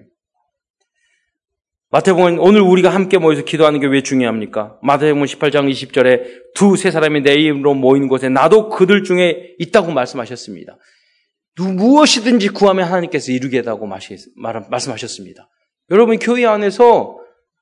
[1.89, 4.79] 마태복음 오늘 우리가 함께 모여서 기도하는 게 왜 중요합니까?
[4.81, 10.77] 마태복음 18장 20절에 두 세 사람이 내 이름으로 모이는 곳에 나도 그들 중에 있다고 말씀하셨습니다.
[11.57, 13.85] 무엇이든지 구하면 하나님께서 이루겠다고
[14.69, 15.49] 말씀하셨습니다.
[15.91, 17.17] 여러분 교회 안에서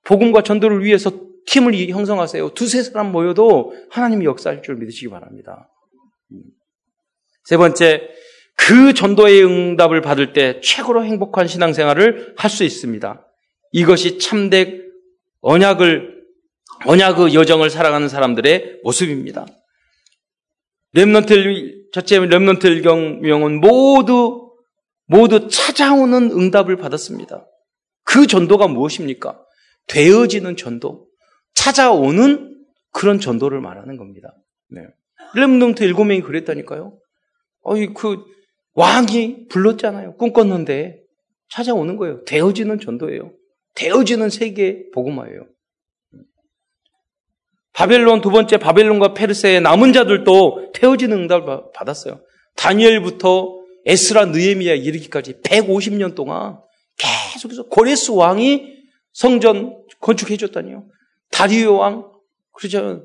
[0.05, 1.11] 복음과 전도를 위해서
[1.47, 2.49] 팀을 형성하세요.
[2.53, 5.71] 두세 사람 모여도 하나님이 역사할 줄 믿으시기 바랍니다.
[7.45, 8.07] 세 번째,
[8.60, 13.26] 그 전도의 응답을 받을 때 최고로 행복한 신앙생활을 할 수 있습니다.
[13.72, 14.84] 이것이 참된
[15.41, 16.20] 언약을
[16.86, 19.45] 언약의 여정을 살아가는 사람들의 모습입니다.
[20.93, 24.51] 렘넌트 첫째 렘넌트 경명은 모두
[25.05, 27.45] 모두 찾아오는 응답을 받았습니다.
[28.03, 29.39] 그 전도가 무엇입니까?
[29.88, 31.07] 되어지는 전도,
[31.53, 32.57] 찾아오는
[32.91, 34.34] 그런 전도를 말하는 겁니다.
[34.70, 34.82] 네.
[35.36, 36.97] 렘넌트 일곱 명이 그랬다니까요.
[37.64, 38.24] 어이 그
[38.74, 40.15] 왕이 불렀잖아요.
[40.15, 41.01] 꿈꿨는데
[41.49, 42.24] 찾아오는 거예요.
[42.26, 43.34] 되어지는 전도예요.
[43.76, 45.45] 되어지는 세계 복음화예요.
[47.74, 52.22] 바벨론 두 번째 바벨론과 페르세의 남은 자들도 태워지는 응답을 받았어요.
[52.55, 56.59] 다니엘부터 에스라 느에미야 이르기까지 150년 동안
[56.97, 58.80] 계속해서 고레스 왕이
[59.13, 60.86] 성전 건축해 줬다니요.
[61.32, 62.11] 다리오 왕,
[62.51, 63.03] 그러죠.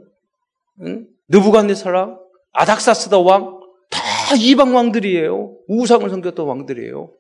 [0.80, 1.06] 응?
[1.28, 2.18] 느부갓네살라,
[2.52, 3.53] 아닥사스다 왕, 다
[4.34, 5.58] 이방 왕들이에요.
[5.68, 7.12] 우상을 섬겼던 왕들이에요.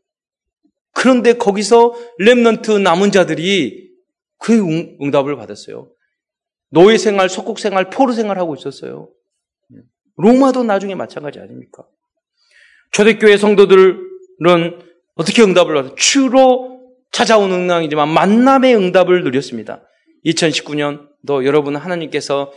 [0.92, 3.90] 그런데 거기서 렘넌트 남은 자들이
[4.38, 4.58] 그
[5.00, 5.90] 응답을 받았어요.
[6.70, 9.10] 노예 생활, 속국 생활, 포로 생활 하고 있었어요.
[10.16, 11.84] 로마도 나중에 마찬가지 아닙니까?
[12.92, 14.78] 초대교회 성도들은
[15.14, 15.96] 어떻게 응답을 받았어요?
[15.96, 19.82] 주로 찾아온 응답이지만 만남의 응답을 누렸습니다.
[20.26, 22.52] 2019년 도 여러분 하나님께서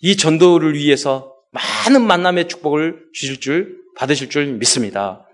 [0.00, 5.26] 이 전도를 위해서 많은 만남의 축복을 주실 줄 받으실 줄 믿습니다.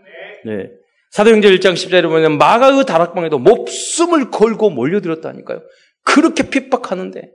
[0.45, 0.71] 네.
[1.11, 5.63] 사도행전 1장 10절에 보면 마가의 다락방에도 목숨을 걸고 몰려들었다니까요.
[6.05, 7.33] 그렇게 핍박하는데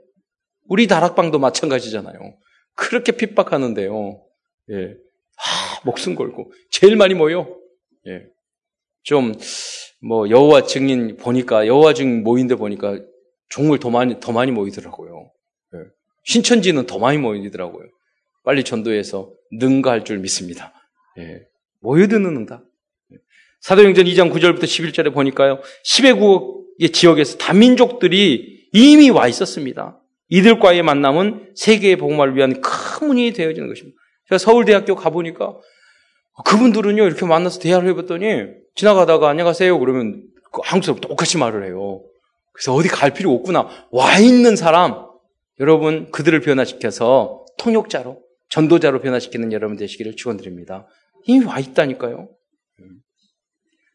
[0.68, 2.18] 우리 다락방도 마찬가지잖아요.
[2.74, 4.22] 그렇게 핍박하는데요.
[4.70, 4.94] 예.
[5.38, 7.56] 아, 목숨 걸고 제일 많이 모여.
[8.06, 8.24] 예.
[9.02, 9.34] 좀
[10.06, 13.00] 뭐 여호와 증인 보니까 여호와 증인 모인데 보니까
[13.48, 15.30] 종을 더 많이 더 많이 모이더라고요.
[15.74, 15.78] 예.
[16.24, 17.88] 신천지는 더 많이 모이더라고요.
[18.44, 20.72] 빨리 전도해서 능가할 줄 믿습니다.
[21.18, 21.42] 예.
[21.80, 22.62] 모여드는 응답.
[23.60, 25.60] 사도행전 2장 9절부터 11절에 보니까요.
[25.84, 30.00] 10회국의 지역에서 다민족들이 이미 와 있었습니다.
[30.28, 33.96] 이들과의 만남은 세계의 복음을 위한 큰 문이 되어지는 것입니다.
[34.28, 35.56] 제가 서울대학교 가보니까
[36.44, 39.78] 그분들은요, 이렇게 만나서 대화를 해봤더니 지나가다가 안녕하세요.
[39.78, 42.02] 그러면 그 한국 사람 똑같이 말을 해요.
[42.52, 43.68] 그래서 어디 갈 필요 없구나.
[43.90, 45.06] 와 있는 사람,
[45.60, 50.86] 여러분 그들을 변화시켜서 통역자로, 전도자로 변화시키는 여러분 되시기를 축원드립니다.
[51.26, 52.28] 이미 와 있다니까요.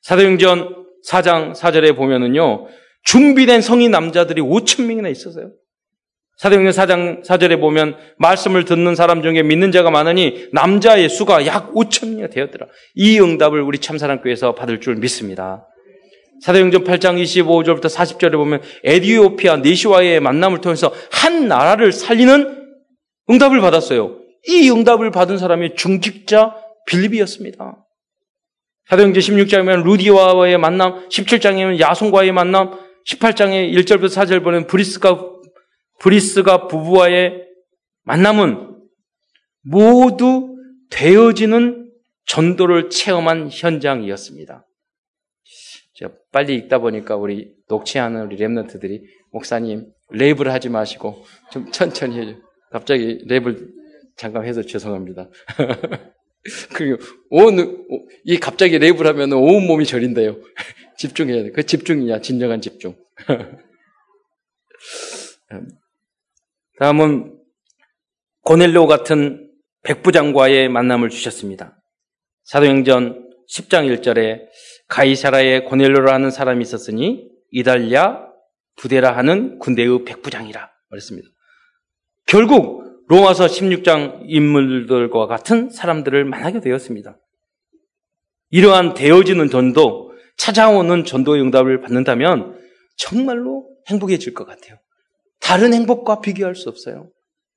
[0.01, 2.67] 사도행전 4장 4절에 보면은요,
[3.03, 5.51] 준비된 성인 남자들이 5천 명이나 있었어요.
[6.37, 12.15] 사도행전 4장 4절에 보면 말씀을 듣는 사람 중에 믿는 자가 많으니 남자의 수가 약 5천
[12.15, 12.67] 명이 되었더라.
[12.95, 15.67] 이 응답을 우리 참사랑교회에서 받을 줄 믿습니다.
[16.41, 22.69] 사도행전 8장 25절부터 40절에 보면 에디오피아 네시와의 만남을 통해서 한 나라를 살리는
[23.29, 24.17] 응답을 받았어요.
[24.47, 26.55] 이 응답을 받은 사람이 중직자
[26.87, 27.85] 빌립이었습니다.
[28.89, 32.77] 사도행전 16장에 루디와의 만남, 17장에 는 야송과의 만남,
[33.07, 35.17] 18장에 1절부터 4절 보면 브리스가,
[35.99, 37.47] 브리스가 부부와의
[38.03, 38.77] 만남은
[39.63, 40.57] 모두
[40.89, 41.91] 되어지는
[42.25, 44.67] 전도를 체험한 현장이었습니다.
[45.93, 49.01] 제가 빨리 읽다 보니까 우리 녹취하는 우리 랩런트들이
[49.31, 52.39] 목사님 랩을 하지 마시고 좀 천천히 해줘.
[52.71, 53.69] 갑자기 랩을
[54.17, 55.29] 잠깐 해서 죄송합니다.
[56.73, 56.97] 그리고
[57.29, 57.85] 온,
[58.23, 60.37] 이 갑자기 랩을 하면 온 몸이 저린대요.
[60.97, 61.51] 집중해야 돼.
[61.51, 62.21] 그 집중이야.
[62.21, 62.95] 진정한 집중.
[66.79, 67.37] 다음은
[68.43, 69.51] 고넬로 같은
[69.83, 71.77] 백부장과의 만남을 주셨습니다.
[72.43, 74.47] 사도행전 10장 1절에
[74.87, 78.27] 가이사라에 고넬로라 하는 사람이 있었으니 이달랴
[78.77, 81.27] 부대라 하는 군대의 백부장이라 말했습니다.
[82.25, 82.80] 결국
[83.11, 87.17] 로마서 16장 인물들과 같은 사람들을 만나게 되었습니다.
[88.51, 92.57] 이러한 되어지는 전도, 찾아오는 전도의 응답을 받는다면
[92.95, 94.77] 정말로 행복해질 것 같아요.
[95.41, 97.09] 다른 행복과 비교할 수 없어요.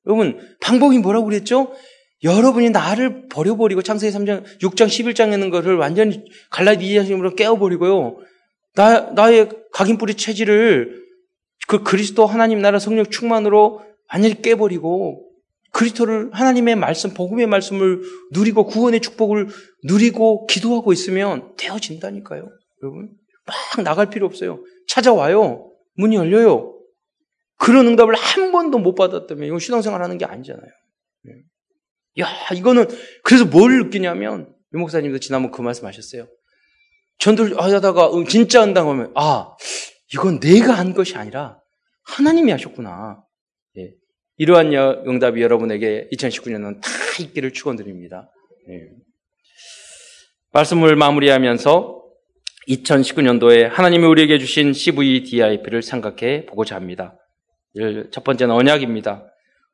[0.07, 1.73] 여러분, 방법이 뭐라고 그랬죠?
[2.25, 8.17] 여러분이 나를 버려버리고 창세기 3장, 6장, 11장에 있는 것을 완전히 갈라디아심으로 깨워버리고요.
[8.75, 11.05] 나, 나의 각인뿌리 체질을
[11.69, 13.83] 그 그리스도 하나님 나라 성령 충만으로
[14.13, 15.34] 완전히 깨버리고
[15.75, 18.01] 그리스도를 하나님의 말씀, 복음의 말씀을
[18.33, 19.49] 누리고 구원의 축복을
[19.83, 22.49] 누리고 기도하고 있으면 되어진다니까요.
[22.83, 23.11] 여러분
[23.45, 24.63] 막 나갈 필요 없어요.
[24.89, 25.73] 찾아와요.
[25.97, 26.79] 문이 열려요.
[27.57, 30.71] 그런 응답을 한 번도 못 받았다면 이건 신앙생활 하는 게 아니잖아요.
[31.29, 32.23] 예.
[32.23, 32.87] 야, 이거는
[33.25, 36.29] 그래서 뭘 느끼냐면 유 목사님도 지난번 그 말씀 하셨어요.
[37.19, 39.57] 전도를 하다가 진짜 한다고 하면 아
[40.13, 41.59] 이건 내가 한 것이 아니라
[42.05, 43.24] 하나님이 하셨구나.
[44.37, 44.73] 이러한
[45.07, 48.31] 응답이 여러분에게 2019년은 다 있기를 축원드립니다.
[48.69, 48.81] 네.
[50.53, 52.03] 말씀을 마무리하면서
[52.69, 57.19] 2019년도에 하나님이 우리에게 주신 CVDIP를 생각해 보고자 합니다.
[58.11, 59.27] 첫 번째는 언약입니다.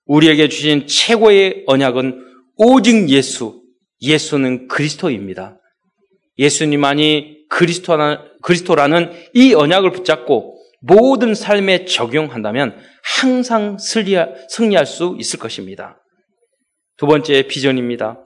[0.07, 3.63] 우리에게 주신 최고의 언약은 오직 예수,
[4.03, 5.61] 예수는 그리스도입니다.
[6.39, 16.03] 예수님만이 그리스도라는 이 언약을 붙잡고 모든 삶에 적용한다면 항상 승리할 수 있을 것입니다.
[16.97, 18.25] 두 번째 비전입니다.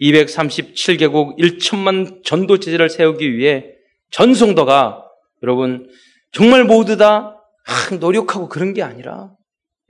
[0.00, 3.64] 237개국 1천만 전도 체제를 세우기 위해
[4.10, 5.04] 전성도가
[5.42, 5.88] 여러분
[6.32, 7.36] 정말 모두 다
[8.00, 9.32] 노력하고 그런 게 아니라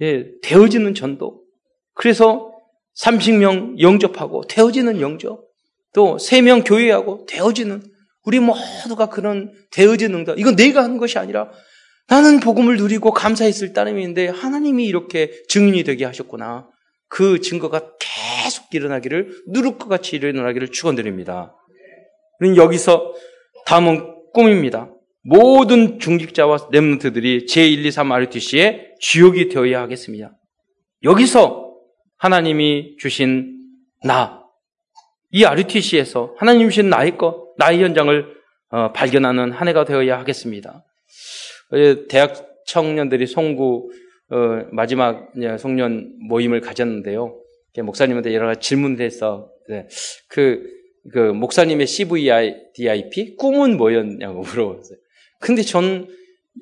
[0.00, 1.42] 예, 되어지는 전도.
[1.94, 2.52] 그래서
[3.00, 5.44] 30명 영접하고 되어지는 영접.
[5.94, 7.82] 또세명 교회하고 되어지는
[8.24, 10.36] 우리 모두가 그런 되어지는 것.
[10.38, 11.50] 이건 내가 하는 것이 아니라
[12.08, 16.68] 나는 복음을 누리고 감사했을 따름인데 하나님이 이렇게 증인이 되게 하셨구나.
[17.08, 21.54] 그 증거가 계속 일어나기를 누를 것 같이 일어나기를 축원드립니다.
[22.56, 23.14] 여기서
[23.66, 24.90] 다음은 꿈입니다.
[25.22, 30.32] 모든 중직자와 렘넌트들이 제1, 2, 3 RTC의 주역이 되어야 하겠습니다.
[31.02, 31.72] 여기서
[32.18, 33.58] 하나님이 주신
[34.02, 34.42] 나,
[35.30, 38.34] 이 RTC에서 하나님 주신 나의 것, 나의 현장을
[38.70, 40.84] 어, 발견하는 한 해가 되어야 하겠습니다.
[42.08, 43.90] 대학 청년들이 송구
[44.30, 47.38] 어, 마지막 송년 모임을 가졌는데요.
[47.82, 49.86] 목사님한테 여러 가지 질문을 해서 네,
[50.28, 50.62] 그,
[51.12, 54.98] 그 목사님의 CVI, DIP 꿈은 뭐였냐고 물어봤어요.
[55.40, 56.08] 근데 전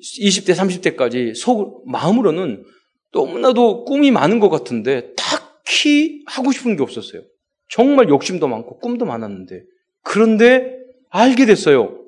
[0.01, 2.63] 20대, 30대까지 속, 마음으로는
[3.11, 7.21] 너무나도 꿈이 많은 것 같은데 딱히 하고 싶은 게 없었어요.
[7.69, 9.63] 정말 욕심도 많고 꿈도 많았는데.
[10.01, 10.77] 그런데
[11.09, 11.99] 알게 됐어요.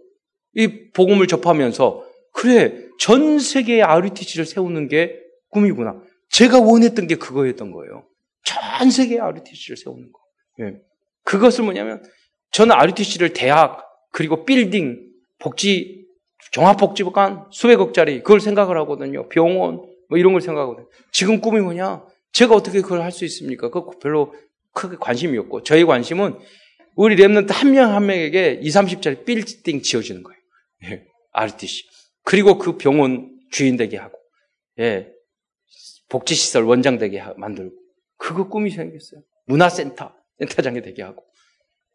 [0.55, 5.19] 이 복음을 접하면서 그래 전 세계의 RUTC를 세우는 게
[5.49, 6.01] 꿈이구나.
[6.29, 8.05] 제가 원했던 게 그거였던 거예요.
[8.43, 10.19] 전 세계의 RUTC를 세우는 거.
[10.61, 10.75] 예.
[11.23, 12.03] 그것을 뭐냐면
[12.51, 14.99] 저는 RUTC를 대학 그리고 빌딩
[15.39, 16.05] 복지
[16.51, 19.27] 종합복지관 수백억짜리 그걸 생각을 하거든요.
[19.29, 20.87] 병원 뭐 이런 걸 생각하거든요.
[21.11, 22.03] 지금 꿈이 뭐냐?
[22.31, 23.69] 제가 어떻게 그걸 할 수 있습니까?
[23.69, 24.33] 그거 별로
[24.73, 26.37] 크게 관심이 없고 저희 관심은
[26.95, 30.39] 우리 remnant 한 명 한 명에게 2, 30짜리 빌딩 지어주는 거예요.
[30.85, 31.83] 예, RTC.
[32.25, 34.17] 그리고 그 병원 주인 되게 하고,
[34.79, 35.07] 예,
[36.09, 37.73] 복지시설 원장 되게 만들고,
[38.17, 39.21] 그거 꿈이 생겼어요.
[39.45, 41.23] 문화센터, 센터장이 되게 하고.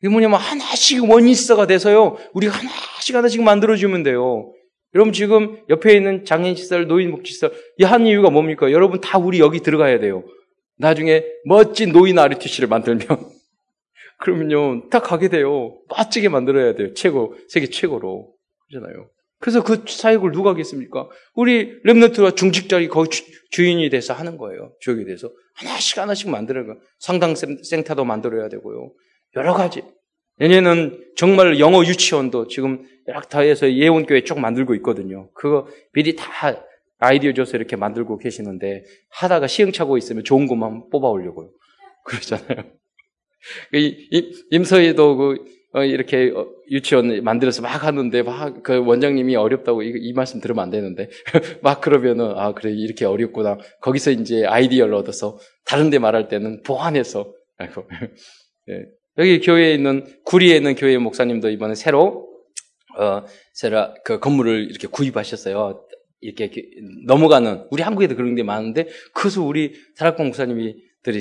[0.00, 2.16] 이게 뭐냐면 하나씩 원인스가 돼서요.
[2.32, 4.52] 우리가 하나씩 하나씩 만들어주면 돼요.
[4.94, 8.72] 여러분 지금 옆에 있는 장애인시설, 노인복지시설 이 한 이유가 뭡니까?
[8.72, 10.24] 여러분 다 우리 여기 들어가야 돼요.
[10.78, 13.06] 나중에 멋진 노인 RTC를 만들면
[14.18, 15.76] 그러면요 다 가게 돼요.
[15.88, 16.94] 멋지게 만들어야 돼요.
[16.94, 18.32] 최고 세계 최고로
[18.70, 19.10] 그러잖아요.
[19.40, 21.08] 그래서 그 사역을 누가 하겠습니까?
[21.34, 23.10] 우리 랩너트와 중직자리 거기
[23.50, 24.74] 주, 인이 돼서 하는 거예요.
[24.80, 28.92] 주역이 돼서 하나씩 하나씩 만들어가 상당 센터도 만들어야 되고요.
[29.36, 29.82] 여러 가지.
[30.36, 35.30] 내년은 정말 영어 유치원도 지금 약타에서 예원교회 쭉 만들고 있거든요.
[35.32, 36.30] 그거 미리 다
[36.98, 41.50] 아이디어 줘서 이렇게 만들고 계시는데 하다가 시행착오 있으면 좋은 것만 뽑아 오려고요.
[42.04, 42.64] 그러잖아요.
[44.50, 50.12] 임서희도 그 어, 이렇게 어, 유치원 만들어서 막 하는데 막 그 원장님이 어렵다고 이, 이
[50.12, 51.08] 말씀 들으면 안 되는데
[51.62, 57.84] 막 그러면은 아 그래 이렇게 어렵구나 거기서 이제 아이디어를 얻어서 다른데 말할 때는 보완해서 아이고
[58.66, 58.84] 네.
[59.18, 62.28] 여기 교회에 있는 구리에 있는 교회 목사님도 이번에 새로
[62.98, 65.84] 어 새로 그 건물을 이렇게 구입하셨어요.
[66.20, 66.50] 이렇게
[67.06, 71.20] 넘어가는 우리 한국에도 그런 게 많은데 그것을 우리 사락공 목사님이 들이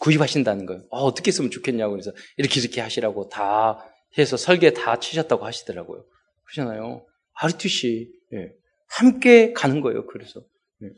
[0.00, 0.82] 구입하신다는 거예요.
[0.90, 3.78] 어, 어떻게 했으면 좋겠냐고 그래서 이렇게 이렇게 하시라고 다
[4.18, 6.04] 해서 설계 다 치셨다고 하시더라고요.
[6.44, 7.04] 그러잖아요.
[7.34, 8.52] RTC 예.
[8.88, 10.06] 함께 가는 거예요.
[10.06, 10.40] 그래서
[10.82, 10.88] 예.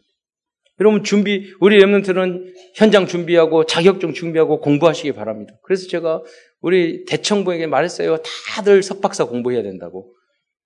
[0.81, 5.55] 여러분 준비 우리 랩런트는 현장 준비하고 자격증 준비하고 공부하시기 바랍니다.
[5.63, 6.23] 그래서 제가
[6.61, 8.19] 우리 대청부에게 말했어요.
[8.49, 10.15] 다들 석박사 공부해야 된다고.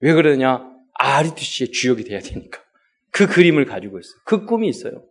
[0.00, 0.70] 왜 그러냐?
[0.94, 2.60] RTC의 주역이 돼야 되니까.
[3.10, 4.14] 그 그림을 가지고 있어요.
[4.24, 5.02] 그 꿈이 있어요.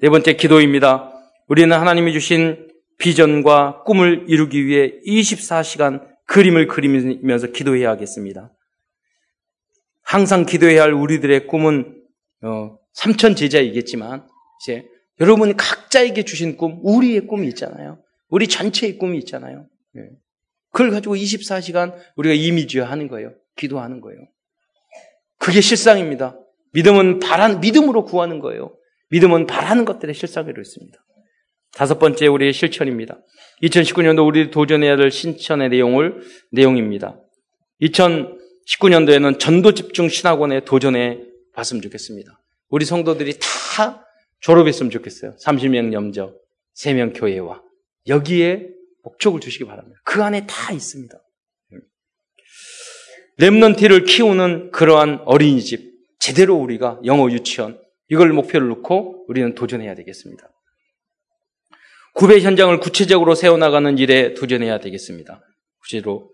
[0.00, 1.12] 네 번째 기도입니다.
[1.48, 2.71] 우리는 하나님이 주신
[3.02, 8.52] 비전과 꿈을 이루기 위해 24시간 그림을 그리면서 기도해야 하겠습니다.
[10.04, 12.00] 항상 기도해야 할 우리들의 꿈은
[12.44, 14.24] 어, 삼천 제자이겠지만
[14.62, 14.86] 이제
[15.20, 18.00] 여러분이 각자에게 주신 꿈, 우리의 꿈이 있잖아요.
[18.28, 19.66] 우리 전체의 꿈이 있잖아요.
[19.94, 20.02] 네.
[20.70, 23.34] 그걸 가지고 24시간 우리가 이미지화 하는 거예요.
[23.56, 24.20] 기도하는 거예요.
[25.38, 26.38] 그게 실상입니다.
[26.72, 28.76] 믿음은 바란, 믿음으로 구하는 거예요.
[29.10, 31.02] 믿음은 바라는 것들의 실상으로 있습니다.
[31.74, 33.18] 다섯 번째 우리의 실천입니다.
[33.62, 37.18] 2019년도 우리 도전해야 할 신천의 내용을, 내용입니다.
[37.80, 41.20] 2019년도에는 전도 집중 신학원에 도전해
[41.54, 42.38] 봤으면 좋겠습니다.
[42.68, 44.04] 우리 성도들이 다
[44.40, 45.36] 졸업했으면 좋겠어요.
[45.36, 46.34] 30명 염저,
[46.76, 47.62] 3명 교회와.
[48.08, 48.68] 여기에
[49.04, 50.00] 목적을 두시기 바랍니다.
[50.04, 51.16] 그 안에 다 있습니다.
[53.38, 60.51] 랩런티를 키우는 그러한 어린이집, 제대로 우리가 영어 유치원, 이걸 목표를 놓고 우리는 도전해야 되겠습니다.
[62.14, 65.40] 구배 현장을 구체적으로 세워나가는 일에 도전해야 되겠습니다.
[65.82, 66.30] 구체로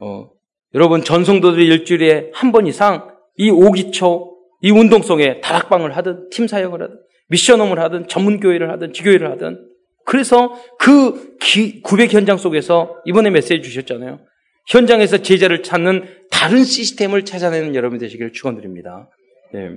[0.00, 0.30] 어,
[0.74, 6.98] 여러분 전성도들이 일주일에 한 번 이상 이 오기초 이 운동성에 다락방을 하든 팀 사역을 하든
[7.28, 9.66] 미션홈을 하든 전문 교회를 하든 지교회를 하든
[10.04, 14.20] 그래서 그 기, 900 현장 속에서 이번에 메시지 주셨잖아요.
[14.68, 19.10] 현장에서 제자를 찾는 다른 시스템을 찾아내는 여러분 되시기를 축원드립니다.
[19.52, 19.76] 네.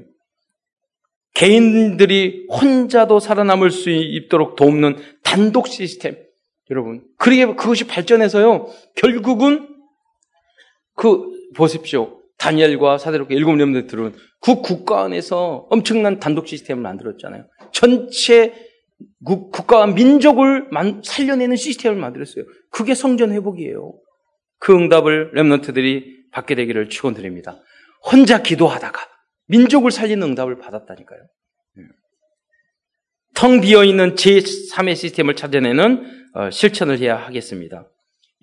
[1.41, 6.15] 개인들이 혼자도 살아남을 수 있도록 돕는 단독 시스템.
[6.69, 7.03] 여러분.
[7.17, 8.67] 그러게 그것이 발전해서요.
[8.95, 9.67] 결국은
[10.95, 12.21] 그 보십시오.
[12.37, 17.47] 다니엘과 사대롭게 일곱 렘들은 그 국가 안에서 엄청난 단독 시스템을 만들었잖아요.
[17.71, 18.53] 전체
[19.25, 20.69] 국가와 민족을
[21.03, 22.45] 살려내는 시스템을 만들었어요.
[22.69, 23.93] 그게 성전 회복이에요.
[24.59, 27.59] 그 응답을 렘넌트들이 받게 되기를 축원드립니다.
[28.11, 29.10] 혼자 기도하다가
[29.51, 31.19] 민족을 살리는 응답을 받았다니까요.
[31.19, 31.83] 예.
[33.35, 37.85] 텅 비어 있는 제3의 시스템을 찾아내는 어, 실천을 해야 하겠습니다.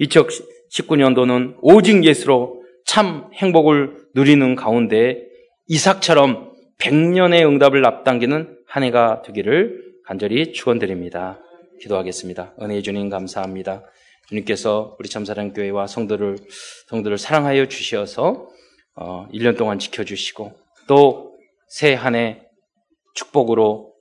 [0.00, 5.26] 2019년도는 오직 예수로 참 행복을 누리는 가운데
[5.66, 11.40] 이삭처럼 100년의 응답을 앞당기는 한 해가 되기를 간절히 축원드립니다.
[11.80, 12.54] 기도하겠습니다.
[12.60, 13.82] 은혜의 주님 감사합니다.
[14.28, 16.36] 주님께서 우리 참사랑교회와 성도를
[16.88, 17.66] 성도를 사랑하여
[18.94, 21.28] 어, 1년 동안 지켜주시고 또
[21.70, 22.42] 새 한 해
[23.14, 23.92] 축복으로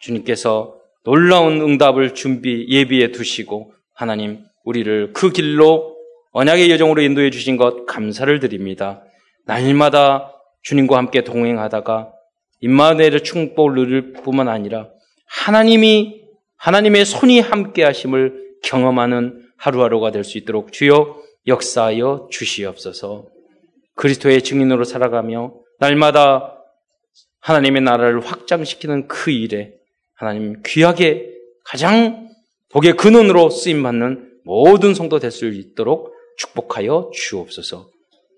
[0.00, 0.74] 주님께서
[1.04, 5.96] 놀라운 응답을 준비 예비해 두시고 하나님 우리를 그 길로
[6.32, 9.02] 언약의 여정으로 인도해 주신 것 감사를 드립니다.
[9.46, 10.32] 날마다
[10.62, 12.12] 주님과 함께 동행하다가
[12.60, 14.88] 임마누엘의 축복을 누릴 뿐만 아니라
[15.26, 16.22] 하나님이
[16.56, 21.16] 하나님의 손이 함께 하심을 경험하는 하루하루가 될 수 있도록 주여
[21.46, 23.26] 역사하여 주시옵소서.
[23.96, 26.56] 그리스도의 증인으로 살아가며 날마다
[27.40, 29.74] 하나님의 나라를 확장시키는 그 일에
[30.14, 31.32] 하나님 귀하게
[31.64, 32.28] 가장
[32.68, 37.88] 복의 근원으로 쓰임 받는 모든 성도 될 수 있도록 축복하여 주옵소서.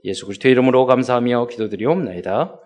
[0.04, 2.58] 예수 그리스도의 이름으로 감사하며 기도드리옵나이다.